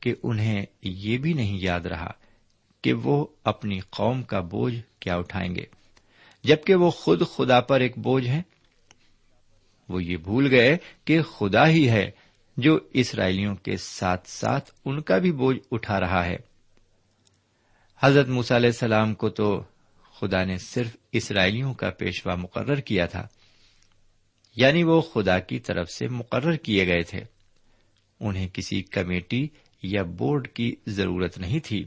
کہ 0.00 0.14
انہیں 0.22 0.66
یہ 0.82 1.18
بھی 1.18 1.32
نہیں 1.32 1.58
یاد 1.60 1.80
رہا 1.80 2.10
کہ 2.82 2.92
وہ 2.92 3.26
اپنی 3.44 3.80
قوم 3.80 4.22
کا 4.22 4.40
بوجھ 4.40 4.74
کیا 5.00 5.16
اٹھائیں 5.16 5.54
گے۔ 5.54 5.64
جبکہ 6.44 6.74
وہ 6.74 6.90
خود 6.90 7.22
خدا 7.36 7.60
پر 7.60 7.80
ایک 7.80 7.98
بوجھ 7.98 8.28
ہے 8.28 8.42
وہ 9.88 10.04
یہ 10.04 10.16
بھول 10.16 10.50
گئے 10.50 10.76
کہ 11.04 11.22
خدا 11.22 11.68
ہی 11.68 11.90
ہے 11.90 12.10
جو 12.56 12.78
اسرائیلیوں 12.92 13.54
کے 13.54 13.76
ساتھ 13.76 14.28
ساتھ 14.28 14.70
ان 14.84 15.00
کا 15.00 15.18
بھی 15.18 15.32
بوجھ 15.32 15.58
اٹھا 15.70 16.00
رہا 16.00 16.26
ہے۔ 16.26 16.36
حضرت 18.02 18.28
علیہ 18.28 18.68
السلام 18.68 19.14
کو 19.14 19.28
تو 19.28 19.62
خدا 20.20 20.44
نے 20.44 20.58
صرف 20.58 20.96
اسرائیلیوں 21.12 21.74
کا 21.74 21.90
پیشوا 21.90 22.34
مقرر 22.34 22.76
کیا 22.76 23.06
تھا۔ 23.06 23.26
یعنی 24.56 24.82
وہ 24.82 25.00
خدا 25.00 25.38
کی 25.38 25.58
طرف 25.58 25.90
سے 25.90 26.08
مقرر 26.08 26.56
کیے 26.56 26.86
گئے 26.86 27.02
تھے۔ 27.02 27.20
انہیں 28.20 28.48
کسی 28.48 28.82
کمیٹی 28.82 29.48
یا 29.82 30.02
بورڈ 30.02 30.48
کی 30.48 30.76
ضرورت 30.86 31.38
نہیں 31.38 31.58
تھی۔ 31.58 31.84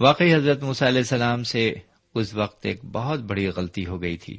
واقعی 0.00 0.34
حضرت 0.34 0.62
علیہ 0.62 0.98
السلام 0.98 1.42
سے 1.42 1.74
اس 2.14 2.34
وقت 2.34 2.66
ایک 2.66 2.84
بہت 2.84 3.20
بڑی 3.20 3.46
غلطی 3.46 3.86
ہو 3.86 4.02
گئی 4.02 4.16
تھی۔ 4.16 4.36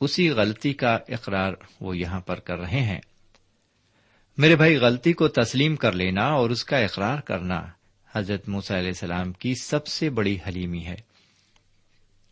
اسی 0.00 0.30
غلطی 0.30 0.72
کا 0.72 0.98
اقرار 1.08 1.52
وہ 1.80 1.98
یہاں 1.98 2.20
پر 2.20 2.40
کر 2.40 2.58
رہے 2.58 2.80
ہیں۔ 2.80 3.00
میرے 4.38 4.56
بھائی، 4.56 4.76
غلطی 4.76 5.12
کو 5.12 5.28
تسلیم 5.28 5.76
کر 5.76 5.92
لینا 5.92 6.24
اور 6.24 6.50
اس 6.50 6.64
کا 6.64 6.78
اقرار 6.78 7.18
کرنا 7.18 7.66
حضرت 8.14 8.48
علیہ 8.48 8.88
السلام 8.88 9.32
کی 9.32 9.54
سب 9.54 9.86
سے 9.86 10.10
بڑی 10.10 10.38
حلیمی 10.48 10.86
ہے۔ 10.86 10.96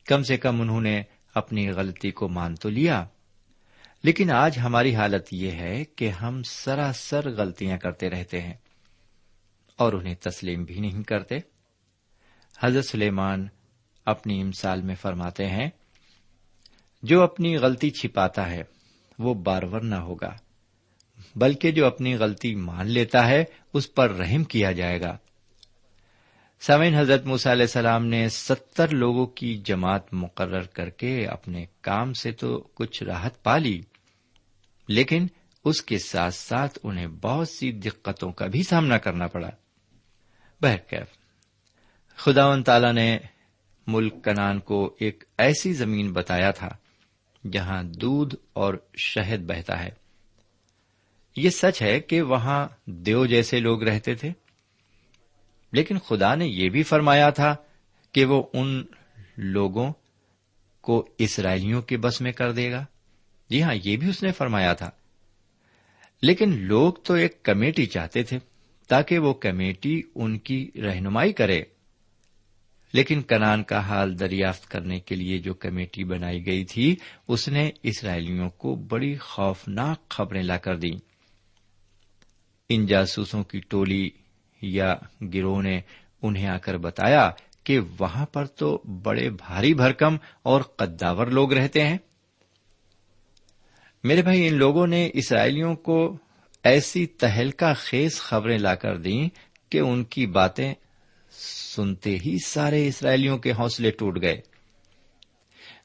کم 0.05 0.23
سے 0.23 0.37
کم 0.37 0.61
انہوں 0.61 0.81
نے 0.81 1.03
اپنی 1.35 1.71
غلطی 1.71 2.11
کو 2.11 2.29
مان 2.29 2.55
تو 2.55 2.69
لیا۔ 2.69 3.05
لیکن 4.03 4.31
آج 4.31 4.59
ہماری 4.59 4.95
حالت 4.95 5.29
یہ 5.33 5.51
ہے 5.51 5.85
کہ 5.85 6.09
ہم 6.09 6.43
سراسر 6.43 7.31
غلطیاں 7.31 7.79
کرتے 7.79 8.11
رہتے 8.11 8.41
ہیں 8.41 8.55
اور 9.77 9.93
انہیں 9.93 10.15
تسلیم 10.15 10.65
بھی 10.65 10.81
نہیں 10.81 11.03
کرتے۔ 11.03 11.39
حضرت 12.61 12.85
سلیمان 12.85 13.47
اپنی 14.05 14.45
مثال 14.45 14.83
میں 14.83 14.95
فرماتے 14.95 15.47
ہیں، 15.47 15.71
جو 17.03 17.23
اپنی 17.23 17.57
غلطی 17.57 17.91
چھپاتا 17.91 18.51
ہے، 18.51 18.63
وہ 19.19 19.35
بارور 19.35 19.81
نہ 19.81 19.95
ہوگا، 19.95 20.37
بلکہ 21.37 21.71
جو 21.71 21.87
اپنی 21.87 22.15
غلطی 22.15 22.55
مان 22.55 22.87
لیتا 22.87 23.29
ہے، 23.29 23.45
اس 23.73 23.95
پر 23.95 24.11
رحم 24.11 24.45
کیا 24.45 24.73
جائے 24.73 25.01
گا۔ 25.01 25.19
سمین 26.67 26.95
حضرت 26.95 27.27
علیہ 27.27 27.63
السلام 27.63 28.07
نے 28.07 28.29
ستر 28.29 28.95
لوگوں 28.95 29.27
کی 29.27 29.63
جماعت 29.65 30.15
مقرر 30.15 30.63
کر 30.63 30.91
کے 30.91 31.27
اپنے 31.27 31.67
کام 31.81 32.13
سے 32.13 32.33
تو 32.33 32.59
کچھ 32.75 33.03
راحت 33.03 33.43
پا 33.43 33.59
لی، 33.59 33.83
لیکن 34.89 35.27
اس 35.65 35.83
کے 35.83 35.99
ساتھ 35.99 36.35
ساتھ 36.35 36.79
انہیں 36.83 37.07
بہت 37.07 37.49
سی 37.49 37.73
دقتوں 37.73 38.33
کا 38.33 38.47
بھی 38.47 38.63
سامنا 38.63 38.99
کرنا 38.99 39.27
پڑا۔ 39.27 39.51
بہرکیف 40.63 41.07
خدا 42.17 42.47
و 42.47 42.63
تعالی 42.63 42.93
نے 42.93 43.19
ملک 43.87 44.25
کنان 44.25 44.59
کو 44.59 44.97
ایک 44.99 45.25
ایسی 45.39 45.73
زمین 45.73 46.13
بتایا 46.13 46.51
تھا 46.51 46.69
جہاں 47.53 47.83
دودھ 47.83 48.35
اور 48.53 48.75
شہد 48.97 49.41
بہتا 49.41 49.85
ہے۔ 49.85 49.91
یہ 51.37 51.51
سچ 51.51 51.83
ہے 51.83 52.01
کہ 52.01 52.23
وہاں 52.23 52.69
دیو 52.87 53.27
جیسے 53.27 53.61
لوگ 53.61 53.83
رہتے 53.83 54.15
تھے۔ 54.15 54.42
لیکن 55.73 55.99
خدا 55.99 56.35
نے 56.35 56.47
یہ 56.47 56.69
بھی 56.69 56.83
فرمایا 56.83 57.31
تھا 57.31 57.57
کہ 58.13 58.25
وہ 58.25 58.43
ان 58.53 58.85
لوگوں 59.37 59.93
کو 60.81 61.09
اسرائیلیوں 61.19 61.83
کے 61.83 61.97
بس 61.97 62.21
میں 62.21 62.33
کر 62.33 62.53
دے 62.53 62.73
گا۔ 62.73 62.85
جی 63.51 63.63
ہاں 63.63 63.75
یہ 63.85 63.97
بھی 63.97 64.09
اس 64.09 64.23
نے 64.23 64.33
فرمایا 64.33 64.73
تھا۔ 64.73 64.91
لیکن 66.23 66.59
لوگ 66.59 66.93
تو 66.93 67.15
ایک 67.15 67.43
کمیٹی 67.43 67.87
چاہتے 67.87 68.23
تھے 68.23 68.39
تاکہ 68.89 69.19
وہ 69.19 69.33
کمیٹی 69.33 70.03
ان 70.15 70.39
کی 70.39 70.71
رہنمائی 70.83 71.33
کرے۔ 71.33 71.63
لیکن 72.93 73.23
کنان 73.23 73.63
کا 73.63 73.79
حال 73.79 74.21
دریافت 74.21 74.69
کرنے 74.69 75.01
کے 75.01 75.15
لیے 75.15 75.39
جو 75.39 75.55
کمیٹی 75.55 76.05
بنائی 76.05 76.47
گئی 76.47 76.65
تھی، 76.65 76.97
اس 77.29 77.49
نے 77.49 77.71
اسرائیلیوں 77.83 78.49
کو 78.49 78.75
بڑی 78.75 79.17
خوفناک 79.17 80.09
خبریں 80.09 80.43
لا 80.43 80.57
کر 80.57 80.77
دی 80.77 80.91
ان 82.69 82.87
جاسوسوں 82.87 83.45
کی 83.45 83.61
ٹولی 83.61 84.11
یا 84.63 84.97
گروہ 85.35 85.63
نے 85.63 85.81
انہیں 86.23 86.47
آ 86.47 86.59
کر 86.59 86.77
بتایا 86.77 87.31
کہ 87.65 87.81
وہاں 87.99 88.27
پر 88.27 88.47
تو 88.47 88.83
بڑے 89.03 89.31
بھاری 89.31 89.75
بھرکم 89.75 90.17
اور 90.43 90.61
قداور 90.61 91.27
لوگ 91.27 91.53
رہتے 91.53 91.87
ہیں۔ 91.87 91.99
میرے 94.05 94.23
بھائی، 94.23 94.49
ان 94.49 94.55
لوگوں 94.55 94.87
نے 94.87 95.11
اسرائیلیوں 95.15 95.75
کو 95.75 96.17
ایسی 96.65 97.07
تہلکا 97.07 97.73
خیز 97.73 98.21
خبریں 98.21 98.59
لا 98.59 98.75
کر 98.75 98.97
دیں 98.97 99.29
کہ 99.71 99.79
ان 99.79 100.05
کی 100.05 100.27
باتیں 100.27 100.75
سنتے 101.75 102.19
ہی 102.19 102.37
سارے 102.47 102.89
اسرائیلیوں 102.89 103.39
کے 103.39 103.53
حوصلے 103.53 103.91
ٹوٹ 103.91 104.23
گئے۔ 104.23 104.41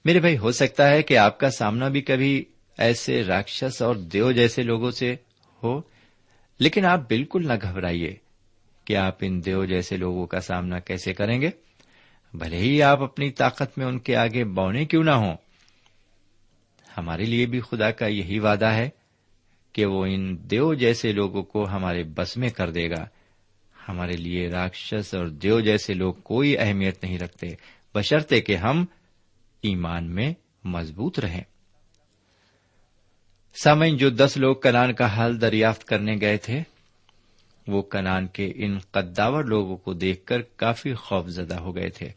میرے 0.05 0.19
بھائی، 0.19 0.37
ہو 0.37 0.51
سکتا 0.51 0.89
ہے 0.89 1.03
کہ 1.03 1.17
آپ 1.17 1.39
کا 1.39 1.49
سامنا 1.49 1.87
بھی 1.87 2.01
کبھی 2.01 2.45
ایسے 2.77 3.23
راکشس 3.23 3.81
اور 3.81 3.95
دیو 3.95 4.31
جیسے 4.31 4.63
لوگوں 4.63 4.91
سے 4.91 5.15
ہو، 5.63 5.81
لیکن 6.59 6.85
آپ 6.85 6.99
بالکل 6.99 7.47
نہ 7.47 7.53
گھبرائیے۔ 7.61 8.26
کہ 8.87 8.97
آپ 8.97 9.17
ان 9.21 9.45
دیو 9.45 9.65
جیسے 9.65 9.97
لوگوں 9.97 10.27
کا 10.27 10.39
سامنا 10.39 10.79
کیسے 10.79 11.13
کریں 11.13 11.41
گے؟ 11.41 11.49
بھلے 12.33 12.57
ہی 12.57 12.83
آپ 12.83 13.03
اپنی 13.03 13.31
طاقت 13.31 13.77
میں 13.77 13.85
ان 13.85 13.99
کے 13.99 14.15
آگے 14.15 14.43
بونے 14.43 14.85
کیوں 14.85 15.03
نہ 15.03 15.11
ہوں؟ 15.11 15.37
ہمارے 16.97 17.25
لیے 17.25 17.45
بھی 17.45 17.59
خدا 17.59 17.91
کا 17.91 18.07
یہی 18.07 18.39
وعدہ 18.39 18.65
ہے 18.65 18.89
کہ 19.73 19.85
وہ 19.85 20.05
ان 20.05 20.49
دیو 20.49 20.73
جیسے 20.73 21.11
لوگوں 21.11 21.43
کو 21.43 21.69
ہمارے 21.69 22.03
بس 22.03 22.37
میں 22.37 22.49
کر 22.49 22.69
دے 22.69 22.89
گا۔ 22.89 23.05
ہمارے 23.89 24.13
لیے 24.13 24.49
راکشس 24.49 25.13
اور 25.13 25.27
دیو 25.27 25.59
جیسے 25.59 25.93
لوگ 25.93 26.13
کوئی 26.13 26.57
اہمیت 26.57 27.03
نہیں 27.03 27.19
رکھتے، 27.19 27.47
بشرطے 27.95 28.41
کہ 28.41 28.55
ہم 28.55 28.85
ایمان 29.61 30.15
میں 30.15 30.33
مضبوط 30.63 31.19
رہیں۔ 31.19 31.43
سامعین، 33.63 33.97
جو 33.97 34.09
دس 34.09 34.37
لوگ 34.37 34.55
کنان 34.55 34.93
کا 34.93 35.05
حال 35.05 35.41
دریافت 35.41 35.85
کرنے 35.85 36.15
گئے 36.21 36.37
تھے 36.37 36.63
وہ 37.67 37.81
کنان 37.81 38.27
کے 38.27 38.51
ان 38.55 38.79
قداور 38.79 39.43
لوگوں 39.43 39.77
کو 39.77 39.93
دیکھ 39.93 40.25
کر 40.25 40.41
کافی 40.41 40.93
خوف 40.93 41.27
زدہ 41.27 41.55
ہو 41.55 41.75
گئے 41.75 41.89
تھے۔ 41.89 42.09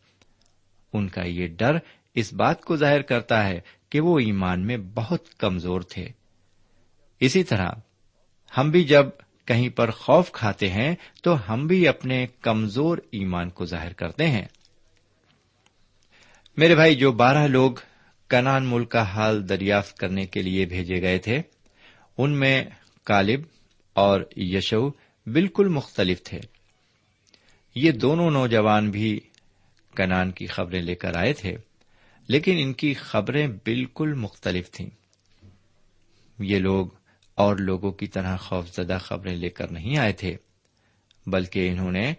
ان 0.93 1.09
کا 1.09 1.23
یہ 1.27 1.47
ڈر 1.47 1.79
اس 2.15 2.33
بات 2.33 2.61
کو 2.61 2.77
ظاہر 2.77 3.03
کرتا 3.03 3.49
ہے 3.49 3.61
کہ 3.91 4.01
وہ 4.01 4.19
ایمان 4.19 4.67
میں 4.67 4.77
بہت 4.95 5.39
کمزور 5.39 5.81
تھے۔ 5.81 6.09
اسی 7.21 7.45
طرح، 7.45 7.69
ہم 8.59 8.71
بھی 8.71 8.85
جب 8.85 9.07
کہیں 9.45 9.69
پر 9.69 9.91
خوف 9.91 10.33
کھاتے 10.33 10.71
ہیں 10.71 10.95
تو 11.23 11.53
ہم 11.53 11.67
بھی 11.67 11.89
اپنے 11.89 12.27
کمزور 12.43 12.99
ایمان 12.99 13.51
کو 13.51 13.65
ظاہر 13.65 13.93
کرتے 13.93 14.27
ہیں۔ 14.27 14.47
میرے 16.57 16.75
بھائی، 16.75 16.95
جو 16.95 17.13
بارہ 17.13 17.47
لوگ 17.47 17.73
کنان 18.29 18.65
ملک 18.67 18.91
کا 18.91 19.03
حال 19.03 19.49
دریافت 19.49 19.99
کرنے 19.99 20.27
کے 20.27 20.43
لیے 20.43 20.67
بھیجے 20.67 21.03
گئے 21.03 21.19
تھے، 21.19 21.43
ان 22.19 22.31
میں 22.31 22.65
کالب 23.05 23.41
اور 23.93 24.21
یشو 24.37 24.91
بالکل 25.27 25.69
مختلف 25.69 26.23
تھے۔ 26.23 26.41
یہ 27.75 27.93
دونوں 27.93 28.31
نوجوان 28.31 28.91
بھی 28.91 29.21
کنان 29.97 30.31
کی 30.31 30.47
خبریں 30.47 30.83
لے 30.83 30.95
کر 30.95 31.17
آئے 31.17 31.33
تھے، 31.33 31.57
لیکن 32.29 32.57
ان 32.59 32.73
کی 32.73 32.95
خبریں 32.95 33.49
بالکل 33.49 34.15
مختلف 34.15 34.71
تھیں۔ 34.71 34.91
یہ 36.39 36.59
لوگ 36.59 36.87
اور 37.35 37.57
لوگوں 37.57 37.91
کی 37.91 38.07
طرح 38.07 38.37
خوف 38.37 38.77
زدہ 38.77 38.99
خبریں 39.01 39.37
لے 39.37 39.51
کر 39.51 39.71
نہیں 39.71 39.97
آئے 39.97 40.13
تھے، 40.13 40.37
بلکہ 41.27 41.69
انہوں 41.69 41.93
نے 41.93 42.15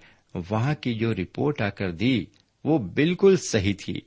وہاں 0.49 0.75
کی 0.75 0.93
جو 0.93 1.13
رپورٹ 1.13 1.61
آ 1.61 1.69
کر 1.69 1.91
دی 1.91 2.25
وہ 2.63 2.77
بالکل 2.77 3.35
صحیح 3.37 3.73
تھی 3.79 4.01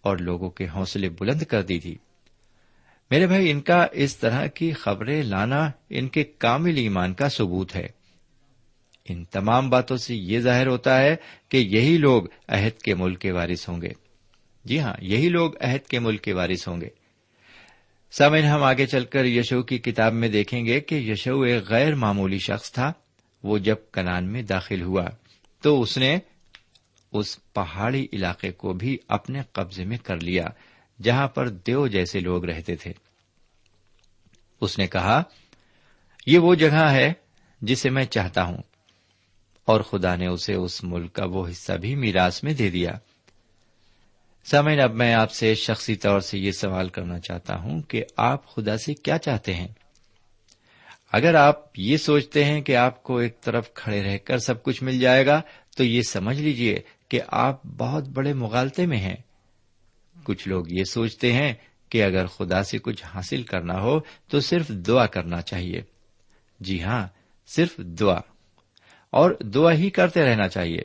اور 0.00 0.18
لوگوں 0.18 0.50
کے 0.50 0.66
حوصلے 0.68 1.08
بلند 1.08 1.42
کر 1.42 1.62
دی 1.62 1.78
تھی۔ 1.78 1.96
میرے 3.10 3.26
بھائی، 3.26 3.50
ان 3.50 3.60
کا 3.60 3.86
اس 3.92 4.16
طرح 4.16 4.46
کی 4.46 4.72
خبریں 4.72 5.22
لانا 5.22 5.70
ان 5.90 6.08
کے 6.08 6.24
کامل 6.24 6.76
ایمان 6.76 7.14
کا 7.14 7.28
ثبوت 7.28 7.76
ہے۔ 7.76 7.86
ان 9.08 9.24
تمام 9.24 9.70
باتوں 9.70 9.96
سے 9.96 10.14
یہ 10.14 10.40
ظاہر 10.40 10.66
ہوتا 10.66 11.00
ہے 11.00 11.16
کہ 11.48 11.56
یہی 11.56 11.96
لوگ 11.96 12.22
عہد 12.48 12.82
کے 12.82 12.94
ملک 12.94 13.18
کے 13.18 13.32
وارث 13.32 13.68
ہوں 13.68 13.82
گے۔ 13.82 13.88
جی 14.64 14.80
ہاں 14.80 14.94
یہی 15.00 15.28
لوگ 15.28 15.52
عہد 15.60 15.86
کے 15.86 15.98
ملک 15.98 16.22
کے 16.22 16.32
وارث 16.32 16.68
ہوں 16.68 16.80
گے۔ 16.80 16.88
سمن 18.12 18.42
ہم 18.42 18.62
آگے 18.62 18.86
چل 18.86 19.04
کر 19.04 19.24
یشو 19.24 19.62
کی 19.62 19.78
کتاب 19.78 20.12
میں 20.12 20.28
دیکھیں 20.28 20.66
گے 20.66 20.80
کہ 20.80 20.94
یشو 20.94 21.40
ایک 21.40 21.68
غیر 21.68 21.94
معمولی 21.94 22.38
شخص 22.38 22.72
تھا۔ 22.72 22.92
وہ 23.42 23.58
جب 23.58 23.76
کنان 23.92 24.32
میں 24.32 24.42
داخل 24.42 24.82
ہوا 24.82 25.06
تو 25.62 25.80
اس 25.82 25.98
نے 25.98 26.18
اس 27.12 27.52
پہاڑی 27.52 28.06
علاقے 28.12 28.50
کو 28.50 28.72
بھی 28.72 28.96
اپنے 29.08 29.40
قبضے 29.52 29.84
میں 29.84 29.96
کر 29.96 30.20
لیا۔ 30.20 30.44
جہاں 31.02 31.28
پر 31.28 31.48
دیو 31.48 31.86
جیسے 31.86 32.20
لوگ 32.20 32.44
رہتے 32.44 32.76
تھے۔ 32.76 32.92
اس 34.60 34.78
نے 34.78 34.86
کہا، 34.86 35.22
یہ 36.26 36.38
وہ 36.38 36.54
جگہ 36.54 36.90
ہے 36.90 37.12
جسے 37.60 37.90
میں 37.90 38.04
چاہتا 38.04 38.44
ہوں۔ 38.44 38.62
اور 39.64 39.80
خدا 39.80 40.16
نے 40.16 40.26
اسے 40.26 40.54
اس 40.54 40.84
ملک 40.84 41.12
کا 41.12 41.24
وہ 41.24 41.48
حصہ 41.48 41.72
بھی 41.72 41.94
میراث 41.94 42.44
میں 42.44 42.54
دے 42.54 42.70
دیا۔ 42.70 42.92
سمین 44.44 44.80
اب 44.80 44.94
میں 44.94 45.14
آپ 45.14 45.32
سے 45.32 45.54
شخصی 45.54 45.96
طور 45.96 46.20
سے 46.20 46.38
یہ 46.38 46.52
سوال 46.52 46.88
کرنا 46.88 47.20
چاہتا 47.20 47.56
ہوں 47.56 47.82
کہ 47.82 48.04
آپ 48.16 48.54
خدا 48.54 48.78
سے 48.78 48.94
کیا 48.94 49.18
چاہتے 49.18 49.54
ہیں؟ 49.54 49.68
اگر 51.12 51.34
آپ 51.34 51.78
یہ 51.78 51.96
سوچتے 51.96 52.44
ہیں 52.44 52.60
کہ 52.60 52.76
آپ 52.76 53.02
کو 53.02 53.18
ایک 53.18 53.40
طرف 53.40 53.74
کھڑے 53.74 54.02
رہ 54.02 54.18
کر 54.18 54.38
سب 54.38 54.62
کچھ 54.62 54.82
مل 54.82 55.00
جائے 55.00 55.26
گا، 55.26 55.40
تو 55.76 55.84
یہ 55.84 56.02
سمجھ 56.02 56.40
لیجیے 56.40 56.78
کہ 57.08 57.20
آپ 57.28 57.60
بہت 57.64 58.08
بڑے 58.08 58.32
مغالطے 58.32 58.86
میں 58.86 58.98
ہیں۔ 58.98 59.16
کچھ 60.24 60.48
لوگ 60.48 60.64
یہ 60.68 60.84
سوچتے 60.84 61.32
ہیں 61.32 61.54
کہ 61.88 62.04
اگر 62.04 62.26
خدا 62.26 62.62
سے 62.62 62.78
کچھ 62.78 63.04
حاصل 63.04 63.42
کرنا 63.42 63.80
ہو 63.80 64.00
تو 64.28 64.40
صرف 64.40 64.68
دعا 64.68 65.06
کرنا 65.06 65.42
چاہیے۔ 65.42 65.82
جی 66.60 66.82
ہاں 66.82 67.08
صرف 67.46 67.76
دعا۔ 67.76 68.20
اور 69.10 69.30
دعا 69.30 69.72
ہی 69.72 69.90
کرتے 69.90 70.20
رہنا 70.20 70.48
چاہیے۔ 70.48 70.82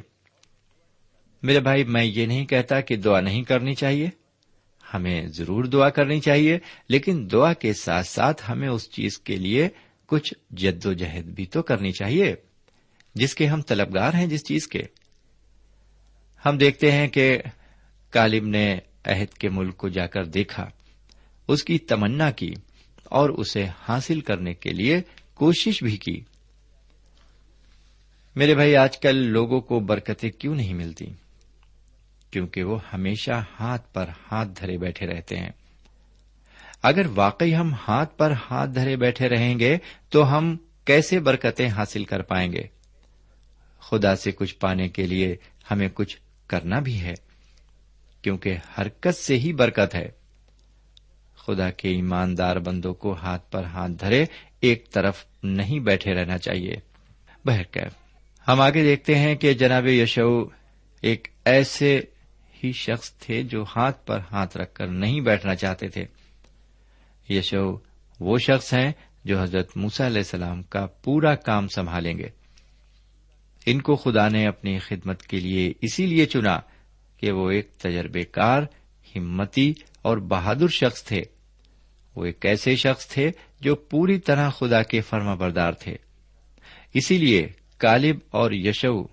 میرے 1.43 1.59
بھائی، 1.59 1.83
میں 1.83 2.03
یہ 2.03 2.25
نہیں 2.25 2.45
کہتا 2.45 2.81
کہ 2.81 2.95
دعا 2.95 3.21
نہیں 3.21 3.43
کرنی 3.43 3.75
چاہیے۔ 3.75 4.09
ہمیں 4.93 5.27
ضرور 5.27 5.63
دعا 5.63 5.89
کرنی 5.89 6.19
چاہیے، 6.19 6.59
لیکن 6.89 7.27
دعا 7.31 7.53
کے 7.53 7.73
ساتھ 7.73 8.07
ساتھ 8.07 8.51
ہمیں 8.51 8.67
اس 8.67 8.91
چیز 8.91 9.17
کے 9.17 9.35
لیے 9.35 9.69
کچھ 10.05 10.33
جد 10.51 10.85
و 10.85 10.93
جہد 10.93 11.25
بھی 11.25 11.45
تو 11.45 11.61
کرنی 11.61 11.91
چاہیے، 11.91 12.35
جس 13.15 13.35
کے 13.35 13.45
ہم 13.45 13.61
طلبگار 13.61 14.13
ہیں 14.13 14.27
جس 14.27 14.43
چیز 14.43 14.67
کے۔ 14.67 14.83
ہم 16.45 16.57
دیکھتے 16.57 16.91
ہیں 16.91 17.07
کہ 17.07 17.37
کالب 18.09 18.45
نے 18.45 18.79
عہد 19.05 19.33
کے 19.33 19.49
ملک 19.49 19.77
کو 19.77 19.89
جا 19.89 20.07
کر 20.07 20.25
دیکھا، 20.25 20.69
اس 21.47 21.63
کی 21.63 21.77
تمنا 21.77 22.31
کی 22.31 22.53
اور 23.03 23.29
اسے 23.29 23.65
حاصل 23.87 24.21
کرنے 24.21 24.53
کے 24.53 24.69
لیے 24.69 25.01
کوشش 25.33 25.83
بھی 25.83 25.97
کی۔ 25.97 26.21
میرے 28.35 28.55
بھائی، 28.55 28.75
آج 28.75 28.97
کل 28.97 29.15
لوگوں 29.15 29.61
کو 29.61 29.79
برکتیں 29.79 30.29
کیوں 30.29 30.55
نہیں 30.55 30.73
ملتی؟ 30.73 31.05
کیونکہ 32.31 32.63
وہ 32.63 32.79
ہمیشہ 32.93 33.43
ہاتھ 33.59 33.93
پر 33.93 34.05
ہاتھ 34.31 34.49
دھرے 34.59 34.77
بیٹھے 34.77 35.07
رہتے 35.07 35.37
ہیں۔ 35.37 35.49
اگر 36.83 37.05
واقعی 37.15 37.55
ہم 37.55 37.73
ہاتھ 37.87 38.17
پر 38.17 38.33
ہاتھ 38.51 38.69
دھرے 38.69 38.95
بیٹھے 38.95 39.29
رہیں 39.29 39.59
گے، 39.59 39.77
تو 40.09 40.37
ہم 40.37 40.57
کیسے 40.85 41.19
برکتیں 41.19 41.67
حاصل 41.67 42.03
کر 42.03 42.21
پائیں 42.21 42.51
گے؟ 42.51 42.63
خدا 43.79 44.15
سے 44.15 44.31
کچھ 44.31 44.55
پانے 44.55 44.89
کے 44.89 45.07
لیے 45.07 45.35
ہمیں 45.71 45.89
کچھ 45.93 46.17
کرنا 46.47 46.79
بھی 46.79 47.01
ہے۔ 47.01 47.13
کیونکہ 48.21 48.57
حرکت 48.77 49.15
سے 49.15 49.39
ہی 49.39 49.53
برکت 49.53 49.95
ہے۔ 49.95 50.09
خدا 51.35 51.69
کے 51.69 51.89
ایماندار 51.89 52.55
بندوں 52.55 52.93
کو 52.93 53.13
ہاتھ 53.13 53.51
پر 53.51 53.63
ہاتھ 53.63 53.91
دھرے 53.91 54.25
ایک 54.61 54.91
طرف 54.91 55.25
نہیں 55.43 55.79
بیٹھے 55.79 56.13
رہنا 56.13 56.37
چاہیے۔ 56.37 56.75
بہرکیف 57.45 57.93
ہم 58.47 58.61
آگے 58.61 58.83
دیکھتے 58.83 59.15
ہیں 59.15 59.35
کہ 59.35 59.53
جناب 59.53 59.87
یشو 59.87 60.43
ایک 61.01 61.27
ایسے 61.45 62.01
ہی 62.63 62.71
شخص 62.71 63.13
تھے 63.13 63.43
جو 63.43 63.65
ہاتھ 63.75 64.05
پر 64.05 64.19
ہاتھ 64.31 64.57
رکھ 64.57 64.73
کر 64.73 64.87
نہیں 64.87 65.21
بیٹھنا 65.21 65.55
چاہتے 65.55 65.87
تھے۔ 65.87 66.05
یشو 67.29 67.77
وہ 68.19 68.37
شخص 68.37 68.73
ہیں 68.73 68.91
جو 69.25 69.41
حضرت 69.41 69.77
موسا 69.77 70.07
علیہ 70.07 70.17
السلام 70.17 70.63
کا 70.63 70.85
پورا 70.85 71.35
کام 71.35 71.67
سنبھالیں 71.67 72.17
گے۔ 72.17 72.29
ان 73.65 73.81
کو 73.81 73.95
خدا 73.95 74.29
نے 74.29 74.47
اپنی 74.47 74.79
خدمت 74.79 75.23
کے 75.23 75.39
لیے 75.39 75.73
اسی 75.81 76.05
لیے 76.05 76.25
چنا 76.25 76.59
کہ 77.19 77.31
وہ 77.31 77.51
ایک 77.51 77.69
تجربے 77.77 78.23
کار 78.23 78.63
ہمتی 79.15 79.73
اور 80.01 80.17
بہادر 80.17 80.67
شخص 80.67 81.03
تھے۔ 81.03 81.21
وہ 82.15 82.25
ایک 82.25 82.45
ایسے 82.45 82.75
شخص 82.75 83.07
تھے 83.07 83.31
جو 83.61 83.75
پوری 83.75 84.19
طرح 84.19 84.49
خدا 84.49 84.83
کے 84.83 85.01
فرما 85.01 85.35
بردار 85.35 85.73
تھے۔ 85.73 85.95
اسی 86.93 87.17
لیے 87.17 87.47
کالب 87.77 88.19
اور 88.29 88.51
یشو 88.51 89.03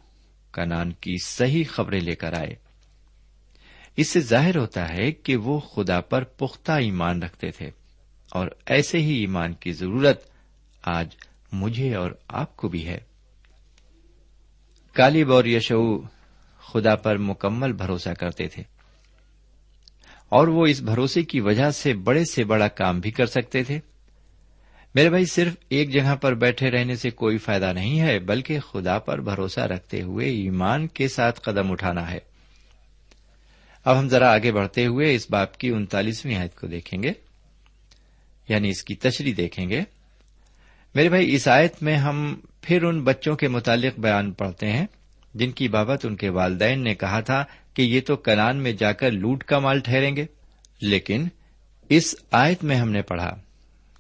کا 0.51 0.65
نان 0.65 0.93
کی 0.93 1.15
صحیح 1.27 1.65
خبریں 1.69 2.01
لے 2.01 2.15
کر 2.15 2.33
آئے۔ 2.33 2.55
اس 3.97 4.09
سے 4.09 4.21
ظاہر 4.21 4.57
ہوتا 4.57 4.89
ہے 4.89 5.13
کہ 5.13 5.37
وہ 5.37 5.61
خدا 5.61 6.01
پر 6.01 6.25
پختہ 6.25 6.73
ایمان 6.73 7.23
رکھتے 7.23 7.51
تھے۔ 7.51 7.71
اور 8.31 8.49
ایسے 8.67 8.99
ہی 8.99 9.13
ایمان 9.13 9.55
کی 9.55 9.73
ضرورت 9.73 10.31
آج 10.83 11.09
مجھے 11.53 11.95
اور 11.95 12.11
آپ 12.29 12.57
کو 12.57 12.69
بھی 12.69 12.87
ہے۔ 12.87 12.99
کالب 14.93 15.33
اور 15.33 15.45
یشو 15.45 16.16
خدا 16.73 16.97
پر 16.97 17.19
مکمل 17.19 17.73
بھروسہ 17.73 18.11
کرتے 18.11 18.49
تھے۔ 18.49 18.63
اور 20.29 20.49
وہ 20.49 20.67
اس 20.67 20.81
بھروسے 20.81 21.23
کی 21.23 21.41
وجہ 21.41 21.71
سے 21.71 21.95
بڑے 21.95 22.25
سے 22.25 22.45
بڑا 22.45 22.69
کام 22.69 23.01
بھی 23.01 23.11
کر 23.11 23.27
سکتے 23.27 23.63
تھے۔ 23.63 23.81
میرے 24.95 25.09
بھائی، 25.09 25.25
صرف 25.27 25.53
ایک 25.69 25.93
جگہ 25.93 26.15
پر 26.15 26.35
بیٹھے 26.35 26.71
رہنے 26.71 26.97
سے 26.97 27.11
کوئی 27.11 27.39
فائدہ 27.39 27.73
نہیں 27.73 28.01
ہے، 28.01 28.19
بلکہ 28.19 28.61
خدا 28.61 28.99
پر 28.99 29.21
بھروسہ 29.21 29.61
رکھتے 29.61 30.03
ہوئے 30.03 30.29
ایمان 30.29 30.87
کے 30.87 31.09
ساتھ 31.09 31.41
قدم 31.41 31.73
اٹھانا 31.73 32.11
ہے۔ 32.11 32.19
اب 33.85 33.99
ہم 33.99 34.09
ذرا 34.09 34.33
آگے 34.33 34.53
بڑھتے 34.53 34.87
ہوئے 34.87 35.15
اس 35.15 35.31
باپ 35.31 35.59
کی 35.59 35.69
انتالیسویں 35.69 36.37
آیت 36.37 36.61
کو 36.61 36.67
دیکھیں 36.67 37.03
گے۔ 37.03 37.13
یعنی 38.49 38.69
اس 38.69 38.83
کی 38.83 38.95
تشریح 38.95 39.35
دیکھیں 39.37 39.69
گے۔ 39.69 39.81
میرے 40.95 41.09
بھائی، 41.09 41.35
اس 41.35 41.49
آیت 41.49 41.83
میں 41.83 41.97
ہم 41.97 42.41
پھر 42.63 42.83
ان 42.83 43.05
بچوں 43.05 43.37
کے 43.37 43.49
متعلق 43.49 44.01
بیان 44.01 44.33
پڑھتے 44.33 44.73
ہیں۔ 44.73 44.87
جن 45.39 45.53
کی 45.53 45.69
بابت 45.69 46.07
ان 46.07 46.17
کے 46.17 46.29
والدین 46.29 46.85
نے 46.85 46.95
کہا 46.95 47.21
تھا 47.21 47.45
کہ 47.75 47.83
یہ 47.83 48.01
تو 48.01 48.17
کنان 48.17 48.57
میں 48.57 48.73
جا 48.73 48.93
کر 48.93 49.11
لوٹ 49.11 49.45
کا 49.45 49.59
مال 49.59 49.81
ٹھہریں 49.81 50.17
گے۔ 50.17 50.27
لیکن 50.81 51.29
اس 51.89 52.15
آیت 52.31 52.65
میں 52.65 52.77
ہم 52.77 52.91
نے 52.91 53.03
پڑھا 53.03 53.37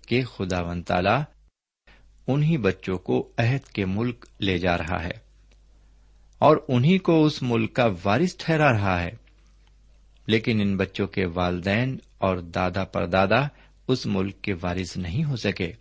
کہ 0.08 0.24
خدا 0.24 0.60
ون 0.60 0.82
تالا 0.82 1.22
انہیں 2.26 2.56
بچوں 2.56 2.98
کو 2.98 3.32
عہد 3.38 3.68
کے 3.68 3.84
ملک 3.84 4.26
لے 4.40 4.58
جا 4.58 4.78
رہا 4.78 5.04
ہے 5.04 5.10
اور 6.38 6.56
انہیں 6.68 6.98
کو 6.98 7.24
اس 7.24 7.42
ملک 7.42 7.74
کا 7.74 7.88
وارث 8.04 8.36
ٹھہرا 8.36 8.72
رہا 8.72 9.02
ہے۔ 9.02 9.10
لیکن 10.26 10.60
ان 10.60 10.76
بچوں 10.76 11.06
کے 11.06 11.26
والدین 11.26 11.98
اور 12.18 12.36
دادا 12.36 12.84
پر 12.84 13.06
دادا 13.06 13.48
اس 13.88 14.06
ملک 14.06 14.40
کے 14.42 14.52
وارث 14.62 14.96
نہیں 14.96 15.24
ہو 15.24 15.36
سکے۔ 15.36 15.72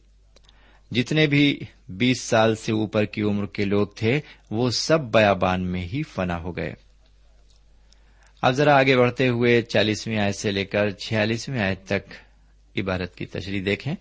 جتنے 0.92 1.28
بھی 1.28 1.60
بیس 1.90 2.22
سال 2.22 2.56
سے 2.56 2.72
اوپر 2.72 3.06
کی 3.06 3.22
عمر 3.22 3.46
کے 3.46 3.66
لوگ 3.66 3.88
تھے، 3.88 4.20
وہ 4.52 4.70
سب 4.70 5.00
بیابان 5.02 5.64
میں 5.64 5.82
ہی 5.82 6.04
فنا 6.04 6.40
ہو 6.40 6.58
گئے۔ 6.58 6.74
اب 8.42 8.54
ذرا 8.54 8.80
آگے 8.80 8.98
بڑھتے 8.98 9.28
ہوئے 9.28 9.62
چالیسویں 9.62 10.18
آیت 10.18 10.36
سے 10.36 10.52
لے 10.52 10.66
کر 10.66 10.90
چھیالیسویں 10.90 11.60
آیت 11.60 11.86
تک 11.86 12.14
عبارت 12.80 13.16
کی 13.16 13.26
تشریح 13.26 13.62
دیکھیں۔ 13.66 13.96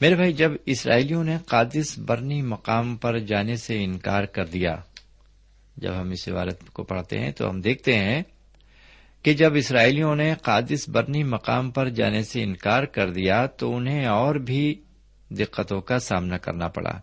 میرے 0.00 0.14
بھائی، 0.14 0.32
جب 0.32 0.52
اسرائیلیوں 0.66 1.24
نے 1.24 1.36
قادس 1.46 1.98
برنی 1.98 2.42
مقام 2.42 2.96
پر 2.96 3.18
جانے 3.18 3.56
سے 3.56 3.84
انکار 3.84 4.24
کر 4.24 4.46
دیا، 4.46 4.76
جب 5.76 6.00
ہم 6.00 6.10
اس 6.10 6.28
عبارت 6.28 6.70
کو 6.72 6.82
پڑھتے 6.82 7.18
ہیں 7.18 7.32
تو 7.32 7.50
ہم 7.50 7.60
دیکھتے 7.60 7.98
ہیں 7.98 8.22
کہ 9.22 9.32
جب 9.32 9.54
اسرائیلیوں 9.54 10.16
نے 10.16 10.34
قادس 10.42 10.88
برنی 10.88 11.22
مقام 11.22 11.70
پر 11.70 11.88
جانے 11.88 12.22
سے 12.22 12.42
انکار 12.42 12.82
کر 12.82 13.10
دیا 13.10 13.46
تو 13.46 13.76
انہیں 13.76 14.06
اور 14.06 14.34
بھی 14.34 14.74
دقتوں 15.30 15.80
کا 15.80 15.98
سامنا 15.98 16.38
کرنا 16.38 16.68
پڑا۔ 16.68 17.00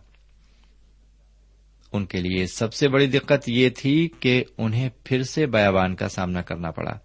ان 1.92 2.06
کے 2.06 2.18
لیے 2.18 2.46
سب 2.46 2.74
سے 2.74 2.88
بڑی 2.88 3.06
دقت 3.06 3.48
یہ 3.48 3.68
تھی 3.68 4.08
کہ 4.20 4.44
انہیں 4.58 4.88
پھر 5.04 5.22
سے 5.22 5.46
بیابان 5.46 5.96
کا 5.96 6.08
سامنا 6.08 6.42
کرنا 6.42 6.70
پڑا۔ 6.70 6.98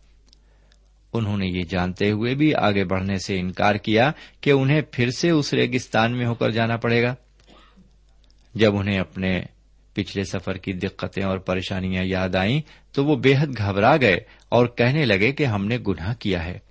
انہوں 1.14 1.38
نے 1.38 1.48
یہ 1.48 1.64
جانتے 1.64 2.12
ہوئے 2.12 2.36
بھی 2.36 2.56
آگے 2.56 2.84
بڑھنے 2.84 3.18
سے 3.18 3.40
انکار 3.40 3.76
کیا 3.76 4.12
کہ 4.42 4.52
انہیں 4.52 4.82
پھر 4.92 5.12
سے 5.12 5.30
اس 5.30 5.54
ریگستان 5.54 6.18
میں 6.18 6.26
ہو 6.26 6.36
کر 6.36 6.50
جانا 6.50 6.78
پڑے 6.78 7.04
گا۔ 7.04 7.16
جب 8.56 8.76
انہیں 8.76 9.00
اپنے 9.00 9.42
پچھلے 9.94 10.24
سفر 10.24 10.58
کی 10.58 10.74
دقتیں 10.74 11.24
اور 11.24 11.38
پریشانیاں 11.38 12.04
یاد 12.06 12.36
آئیں 12.36 12.62
تو 12.92 13.06
وہ 13.06 13.16
بے 13.16 13.36
حد 13.40 13.58
گھبرا 13.58 13.98
گئے 14.02 14.18
اور 14.50 14.66
کہنے 14.66 15.06
لگے 15.06 15.32
کہ 15.32 15.46
ہم 15.46 15.66
نے 15.66 15.78
گناہ 15.88 16.14
کیا 16.20 16.46
ہے۔ 16.46 16.67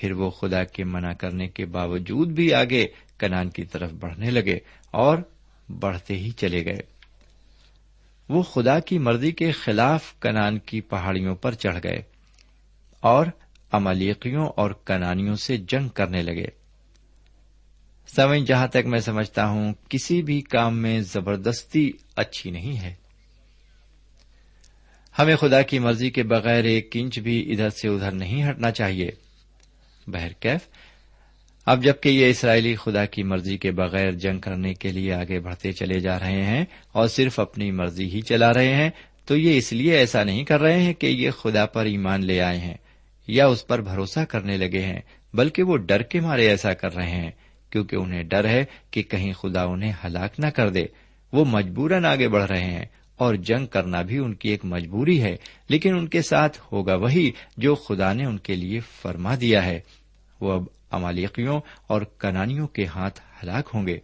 پھر 0.00 0.12
وہ 0.12 0.30
خدا 0.30 0.64
کے 0.64 0.84
منع 0.84 1.12
کرنے 1.12 1.48
کے 1.48 1.66
باوجود 1.66 2.28
بھی 2.28 2.54
آگے 2.54 2.86
کنان 3.18 3.50
کی 3.50 3.64
طرف 3.64 3.92
بڑھنے 3.92 4.30
لگے 4.30 4.58
اور 4.90 5.18
بڑھتے 5.68 6.16
ہی 6.16 6.30
چلے 6.30 6.64
گئے۔ 6.64 6.80
وہ 8.28 8.42
خدا 8.42 8.78
کی 8.78 8.98
مرضی 8.98 9.32
کے 9.32 9.50
خلاف 9.50 10.20
کنان 10.20 10.58
کی 10.58 10.80
پہاڑیوں 10.80 11.34
پر 11.34 11.54
چڑھ 11.54 11.78
گئے 11.84 12.02
اور 13.00 13.26
املیقیوں 13.72 14.46
اور 14.56 14.70
کنانیوں 14.70 15.34
سے 15.34 15.56
جنگ 15.56 15.88
کرنے 15.88 16.22
لگے۔ 16.22 16.46
سمجھ، 18.16 18.42
جہاں 18.42 18.66
تک 18.66 18.86
میں 18.86 19.00
سمجھتا 19.00 19.46
ہوں، 19.46 19.74
کسی 19.88 20.22
بھی 20.22 20.40
کام 20.40 20.78
میں 20.78 21.00
زبردستی 21.00 21.92
اچھی 22.16 22.50
نہیں 22.50 22.76
ہے۔ 22.76 22.94
ہمیں 25.18 25.36
خدا 25.36 25.62
کی 25.62 25.78
مرضی 25.78 26.10
کے 26.10 26.22
بغیر 26.22 26.64
ایک 26.64 26.90
انچ 26.94 27.18
بھی 27.18 27.52
ادھر 27.52 27.70
سے 27.70 27.88
ادھر 27.88 28.12
نہیں 28.12 28.50
ہٹنا 28.50 28.70
چاہیے۔ 28.70 29.27
بہرکیف 30.10 30.68
اب 31.66 31.82
جبکہ 31.84 32.08
یہ 32.08 32.30
اسرائیلی 32.30 32.74
خدا 32.74 33.04
کی 33.04 33.22
مرضی 33.22 33.56
کے 33.56 33.70
بغیر 33.70 34.10
جنگ 34.10 34.38
کرنے 34.38 34.74
کے 34.74 34.88
لیے 34.88 35.12
آگے 35.12 35.40
بڑھتے 35.40 35.72
چلے 35.72 36.00
جا 36.00 36.18
رہے 36.18 36.44
ہیں 36.44 36.64
اور 36.92 37.08
صرف 37.08 37.40
اپنی 37.40 37.70
مرضی 37.70 38.04
ہی 38.04 38.20
چلا 38.20 38.52
رہے 38.54 38.74
ہیں، 38.74 38.90
تو 39.26 39.36
یہ 39.36 39.56
اس 39.56 39.72
لیے 39.72 39.96
ایسا 39.96 40.22
نہیں 40.24 40.44
کر 40.44 40.60
رہے 40.60 40.82
ہیں 40.82 40.92
کہ 40.92 41.06
یہ 41.06 41.30
خدا 41.30 41.66
پر 41.66 41.84
ایمان 41.84 42.26
لے 42.26 42.40
آئے 42.40 42.58
ہیں 42.58 42.76
یا 43.28 43.46
اس 43.46 43.66
پر 43.66 43.80
بھروسہ 43.80 44.20
کرنے 44.20 44.56
لگے 44.56 44.82
ہیں، 44.82 45.00
بلکہ 45.34 45.62
وہ 45.62 45.76
ڈر 45.76 46.02
کے 46.02 46.20
مارے 46.20 46.48
ایسا 46.48 46.72
کر 46.74 46.94
رہے 46.94 47.10
ہیں، 47.10 47.30
کیونکہ 47.70 47.96
انہیں 47.96 48.22
ڈر 48.22 48.48
ہے 48.48 48.64
کہ 48.90 49.02
کہیں 49.02 49.32
خدا 49.32 49.64
انہیں 49.64 49.92
ہلاک 50.04 50.40
نہ 50.40 50.46
کر 50.46 50.68
دے۔ 50.68 50.84
وہ 51.32 51.44
مجبوراً 51.44 52.04
آگے 52.04 52.28
بڑھ 52.28 52.50
رہے 52.50 52.64
ہیں 52.64 52.84
اور 53.16 53.34
جنگ 53.34 53.66
کرنا 53.66 54.02
بھی 54.02 54.18
ان 54.18 54.34
کی 54.34 54.48
ایک 54.48 54.64
مجبوری 54.64 55.22
ہے، 55.22 55.36
لیکن 55.68 55.94
ان 55.94 56.06
کے 56.08 56.22
ساتھ 56.22 56.58
ہوگا 56.72 56.94
وہی 56.94 57.30
جو 57.56 57.74
خدا 57.74 58.12
نے 58.12 58.24
ان 58.24 58.38
کے 58.38 58.54
لیے 58.54 58.80
فرما 59.02 59.34
دیا 59.40 59.64
ہے۔ 59.66 59.80
وہ 60.40 60.52
اب 60.52 60.62
امالیقیوں 60.90 61.60
اور 61.86 62.02
کنانیوں 62.02 62.68
کے 62.68 62.86
ہاتھ 62.86 63.20
ہلاک 63.42 63.70
ہوں 63.74 63.86
گے۔ 63.86 63.98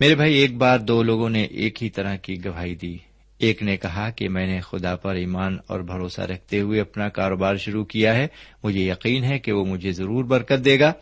میرے 0.00 0.14
بھائی، 0.14 0.34
ایک 0.34 0.56
بار 0.56 0.78
دو 0.78 1.02
لوگوں 1.02 1.30
نے 1.30 1.42
ایک 1.42 1.82
ہی 1.82 1.90
طرح 1.90 2.16
کی 2.16 2.44
گواہی 2.44 2.74
دی۔ 2.74 2.98
ایک 3.38 3.62
نے 3.62 3.76
کہا 3.76 4.10
کہ 4.10 4.28
میں 4.28 4.46
نے 4.46 4.60
خدا 4.60 4.96
پر 4.96 5.14
ایمان 5.14 5.56
اور 5.66 5.80
بھروسہ 5.80 6.20
رکھتے 6.20 6.60
ہوئے 6.60 6.80
اپنا 6.80 7.08
کاروبار 7.08 7.56
شروع 7.56 7.84
کیا 7.84 8.14
ہے۔ 8.14 8.26
مجھے 8.64 8.80
یقین 8.80 9.24
ہے 9.24 9.38
کہ 9.38 9.52
وہ 9.52 9.64
مجھے 9.64 9.92
ضرور 9.92 10.24
برکت 10.24 10.64
دے 10.64 10.80
گا۔ 10.80 10.92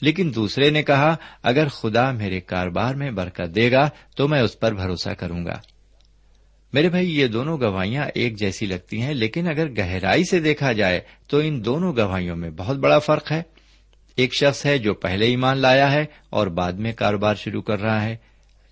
لیکن 0.00 0.32
دوسرے 0.34 0.70
نے 0.70 0.82
کہا، 0.82 1.16
اگر 1.42 1.68
خدا 1.68 2.12
میرے 2.12 2.40
کاروبار 2.40 2.94
میں 2.94 3.10
برکت 3.10 3.54
دے 3.54 3.72
گا 3.72 3.90
تو 4.16 4.28
میں 4.28 4.40
اس 4.40 4.60
پر 4.60 4.74
بھروسہ 4.74 5.10
کروں 5.10 5.44
گا۔ 5.44 5.60
میرے 6.72 6.88
بھائی، 6.88 7.20
یہ 7.20 7.26
دونوں 7.26 7.58
گواہیاں 7.60 8.04
ایک 8.14 8.38
جیسی 8.38 8.66
لگتی 8.66 9.02
ہیں، 9.02 9.14
لیکن 9.14 9.48
اگر 9.48 9.68
گہرائی 9.78 10.24
سے 10.24 10.40
دیکھا 10.40 10.72
جائے 10.72 11.00
تو 11.28 11.38
ان 11.38 11.64
دونوں 11.64 11.96
گواہیوں 11.96 12.36
میں 12.36 12.50
بہت 12.50 12.76
بڑا 12.76 12.98
فرق 12.98 13.32
ہے۔ 13.32 13.42
ایک 14.16 14.34
شخص 14.34 14.66
ہے 14.66 14.78
جو 14.78 14.94
پہلے 14.94 15.26
ایمان 15.26 15.58
لایا 15.58 15.92
ہے 15.92 16.04
اور 16.30 16.46
بعد 16.46 16.72
میں 16.72 16.92
کاروبار 16.92 17.34
شروع 17.34 17.62
کر 17.62 17.80
رہا 17.80 18.02
ہے، 18.02 18.16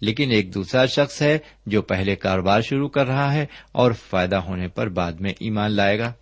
لیکن 0.01 0.31
ایک 0.31 0.55
دوسرا 0.55 0.87
شخص 0.87 1.23
ہے 1.23 1.39
جو 1.67 1.83
پہلے 1.83 2.17
کاروبار 2.17 2.61
شروع 2.61 2.89
کر 2.89 3.07
رہا 3.07 3.33
ہے 3.33 3.47
اور 3.73 3.93
فائدہ 3.93 4.37
ہونے 4.37 4.69
پر 4.69 4.89
بعد 4.89 5.13
میں 5.13 5.33
ایمان 5.39 5.73
لائے 5.73 5.99
گا۔ 5.99 6.13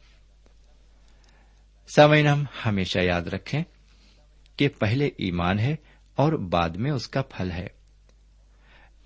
سامعین، 1.88 2.26
ہم 2.26 2.44
ہمیشہ 2.66 2.98
یاد 2.98 3.22
رکھیں 3.22 3.62
کہ 4.56 4.68
پہلے 4.68 5.06
ایمان 5.06 5.58
ہے 5.58 5.76
اور 6.14 6.32
بعد 6.32 6.70
میں 6.70 6.90
اس 6.90 7.08
کا 7.08 7.22
پھل 7.22 7.50
ہے۔ 7.50 7.75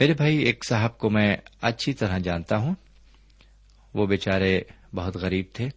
میرے 0.01 0.15
بھائی، 0.15 0.39
ایک 0.39 0.65
صاحب 0.69 0.99
کو 0.99 1.11
میں 1.11 1.37
اچھی 1.63 1.93
طرح 1.93 2.19
جانتا 2.19 2.57
ہوں۔ 2.57 2.75
وہ 3.95 4.07
بیچارے 4.07 4.61
بہت 4.95 5.17
غریب 5.17 5.45
تھے۔ 5.53 5.69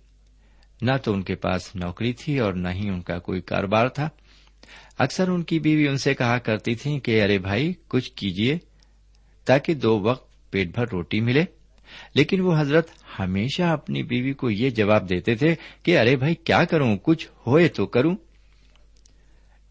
نہ 0.82 0.92
تو 1.04 1.14
ان 1.14 1.22
کے 1.22 1.36
پاس 1.36 1.76
نوکری 1.76 2.14
تھی 2.14 2.40
اور 2.40 2.54
نہ 2.54 2.70
ہی 2.70 2.90
ان 2.90 3.02
کا 3.02 3.20
کوئی 3.20 3.42
کاروبار 3.42 3.88
تھا۔ 3.88 4.10
اکثر 4.98 5.28
ان 5.28 5.44
کی 5.44 5.60
بیوی 5.60 5.88
ان 5.88 5.98
سے 5.98 6.14
کہا 6.14 6.38
کرتی 6.38 6.76
تھی 6.76 7.00
کہ، 7.00 7.24
ارے 7.24 7.38
بھائی، 7.38 7.74
کچھ 7.88 8.12
کیجیے 8.12 8.58
تاکہ 9.46 9.74
دو 9.74 10.00
وقت 10.00 10.52
پیٹ 10.52 10.68
بھر 10.76 10.86
روٹی 10.92 11.22
ملے۔ 11.22 11.44
لیکن 12.16 12.42
وہ 12.42 12.60
حضرت 12.60 12.88
ہمیشہ 13.20 13.64
اپنی 13.64 14.04
بیوی 14.04 14.34
کو 14.34 14.50
یہ 14.50 14.70
جواب 14.70 15.10
دیتے 15.10 15.36
تھے 15.36 15.56
کہ، 15.84 16.00
ارے 16.00 16.16
بھائی، 16.16 16.36
کیا 16.36 16.64
کروں؟ 16.64 16.98
کچھ 17.04 17.28
ہوئے 17.48 17.68
تو 17.68 17.86
کروں۔ 17.86 18.16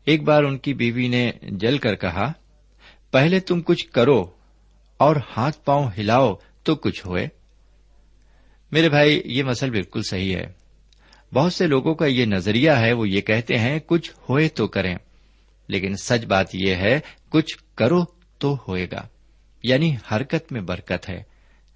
ایک 0.04 0.22
بار 0.22 0.42
ان 0.42 0.58
کی 0.58 0.74
بیوی 0.74 1.08
نے 1.08 1.30
جل 1.42 1.78
کر 1.78 1.94
کہا، 1.94 2.32
پہلے 3.10 3.40
تم 3.40 3.60
کچھ 3.60 3.88
کرو 3.88 4.41
اور 5.02 5.16
ہاتھ 5.36 5.58
پاؤں 5.64 5.90
ہلاؤ 5.98 6.34
تو 6.62 6.74
کچھ 6.74 7.06
ہوئے؟ 7.06 7.28
میرے 8.72 8.88
بھائی، 8.88 9.22
یہ 9.24 9.42
مسل 9.42 9.70
بالکل 9.70 10.02
صحیح 10.02 10.36
ہے۔ 10.36 10.46
بہت 11.34 11.52
سے 11.52 11.66
لوگوں 11.66 11.94
کا 11.94 12.06
یہ 12.06 12.24
نظریہ 12.24 12.70
ہے، 12.70 12.92
وہ 12.92 13.08
یہ 13.08 13.20
کہتے 13.20 13.58
ہیں، 13.58 13.78
کچھ 13.86 14.12
ہوئے 14.28 14.48
تو 14.48 14.68
کریں۔ 14.68 14.94
لیکن 15.68 15.96
سچ 15.96 16.24
بات 16.24 16.54
یہ 16.54 16.74
ہے، 16.74 17.00
کچھ 17.28 17.58
کرو 17.74 18.04
تو 18.38 18.56
ہوئے 18.68 18.86
گا۔ 18.92 19.08
یعنی 19.62 19.96
حرکت 20.12 20.52
میں 20.52 20.60
برکت 20.60 21.08
ہے۔ 21.08 21.22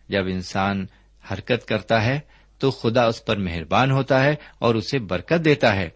جب 0.08 0.26
انسان 0.26 0.86
حرکت 1.32 1.68
کرتا 1.68 2.04
ہے، 2.04 2.20
تو 2.58 2.70
خدا 2.70 3.04
اس 3.04 3.24
پر 3.24 3.36
مہربان 3.36 3.90
ہوتا 3.90 4.24
ہے 4.24 4.34
اور 4.58 4.74
اسے 4.74 4.98
برکت 4.98 5.44
دیتا 5.44 5.76
ہے۔ 5.76 5.88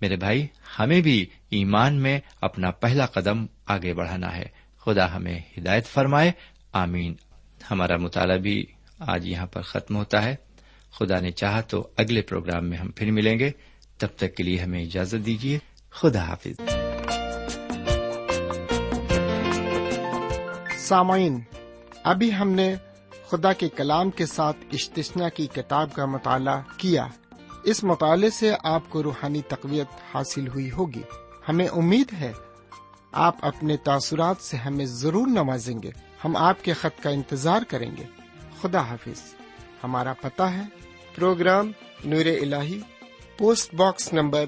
میرے 0.00 0.16
بھائی، 0.16 0.46
ہمیں 0.78 1.00
بھی 1.00 1.26
ایمان 1.50 2.02
میں 2.02 2.20
اپنا 2.40 2.70
پہلا 2.70 3.06
قدم 3.06 3.46
آگے 3.66 3.94
بڑھانا 3.94 4.36
ہے۔ 4.36 4.61
خدا 4.84 5.16
ہمیں 5.16 5.40
ہدایت 5.58 5.86
فرمائے۔ 5.86 6.32
آمین۔ 6.72 7.14
ہمارا 7.70 7.96
مطالعہ 7.96 8.36
بھی 8.36 8.66
آج 8.98 9.28
یہاں 9.28 9.46
پر 9.46 9.62
ختم 9.62 9.96
ہوتا 9.96 10.24
ہے۔ 10.24 10.36
خدا 10.92 11.20
نے 11.20 11.30
چاہا 11.30 11.60
تو 11.60 11.88
اگلے 11.96 12.22
پروگرام 12.22 12.66
میں 12.66 12.78
ہم 12.78 12.90
پھر 12.90 13.10
ملیں 13.10 13.38
گے۔ 13.38 13.50
تب 13.98 14.06
تک 14.16 14.34
کے 14.34 14.42
لیے 14.42 14.58
ہمیں 14.58 14.82
اجازت 14.82 15.26
دیجیے 15.26 15.58
خدا 15.90 16.28
حافظ۔ 16.28 16.60
سامعین، 20.78 21.40
ابھی 22.04 22.34
ہم 22.34 22.50
نے 22.50 22.74
خدا 23.30 23.52
کے 23.52 23.68
کلام 23.68 24.10
کے 24.10 24.26
ساتھ 24.26 24.56
اشتشنا 24.72 25.28
کی 25.28 25.46
کتاب 25.46 25.94
کا 25.94 26.06
مطالعہ 26.06 26.60
کیا۔ 26.76 27.06
اس 27.64 27.84
مطالعے 27.84 28.30
سے 28.30 28.52
آپ 28.64 28.82
کو 28.88 29.02
روحانی 29.02 29.42
تقویت 29.48 30.14
حاصل 30.14 30.48
ہوئی 30.48 30.70
ہوگی۔ 30.70 31.02
ہمیں 31.48 31.68
امید 31.68 32.12
ہے 32.12 32.32
آپ 33.12 33.36
اپنے 33.40 33.76
تاثرات 33.76 34.36
سے 34.40 34.56
ہمیں 34.56 34.86
ضرور 34.86 35.26
نوازیں 35.26 35.82
گے۔ 35.82 35.90
ہم 36.24 36.36
آپ 36.36 36.64
کے 36.64 36.72
خط 36.72 37.02
کا 37.02 37.10
انتظار 37.10 37.62
کریں 37.68 37.96
گے۔ 37.96 38.04
خدا 38.60 38.80
حافظ۔ 38.80 39.34
ہمارا 39.84 40.12
پتہ 40.12 40.42
ہے۔ 40.42 40.62
پروگرام 41.14 41.72
نور 42.04 42.26
ال 42.26 42.54
post 43.38 43.74
box 43.74 44.12
number 44.12 44.44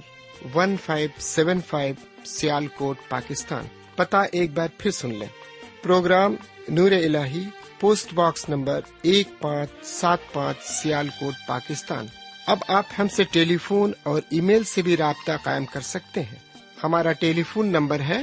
one 0.55 0.77
five 0.87 1.09
seven 1.19 1.61
five 1.61 1.95
Sialkot 2.67 2.97
Pakistan. 3.09 3.65
پتہ 3.97 4.17
ایک 4.33 4.51
بار 4.55 4.69
پھر 4.79 4.91
سن 4.91 5.15
لیں۔ 5.15 5.29
پروگرام 5.83 6.35
نور 6.69 6.91
ال 6.91 7.17
پوسٹ 7.81 8.15
باکس 8.15 8.49
نمبر 8.49 8.81
ایک 9.03 9.29
پانچ 9.41 9.71
سات 9.87 10.19
پانچ 10.33 10.57
سیال 10.63 11.09
کوٹ 11.09 11.35
پاکستان۔ 11.47 12.07
اب 12.47 12.59
آپ 12.69 12.85
ہم 12.99 13.09
سے 13.09 13.25
ٹیلی 13.25 13.57
فون 13.57 13.93
اور 14.03 14.23
ای 14.31 14.41
میل 14.41 14.65
سے 14.65 14.83
بھی 14.83 14.97
رابطہ 14.97 15.33
قائم 15.43 15.65
کر 15.65 15.81
سکتے 15.81 16.23
ہیں۔ 16.23 16.39
ہمارا 16.85 17.13
ٹیلی 17.13 17.43
فون 17.43 17.67
نمبر 17.67 18.01
ہے 18.01 18.23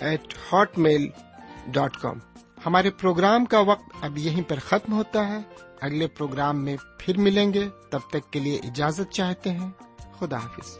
eight 0.00 0.34
hotmail 0.78 1.08
dot 1.66 1.96
com 1.96 2.18
ہمارے 2.66 2.90
پروگرام 2.90 3.44
کا 3.44 3.60
وقت 3.60 3.82
اب 4.00 4.18
یہیں 4.18 4.42
پر 4.42 4.58
ختم 4.58 4.92
ہوتا 4.92 5.28
ہے۔ 5.28 5.38
اگلے 5.80 6.06
پروگرام 6.06 6.64
میں 6.64 6.76
پھر 6.98 7.18
ملیں 7.18 7.54
گے۔ 7.54 7.68
تب 7.90 7.98
تک 8.10 8.32
کے 8.32 8.40
لیے 8.40 8.56
اجازت 8.56 9.12
چاہتے 9.12 9.50
ہیں۔ 9.50 9.70
خدا 10.18 10.36
حافظ۔ 10.36 10.78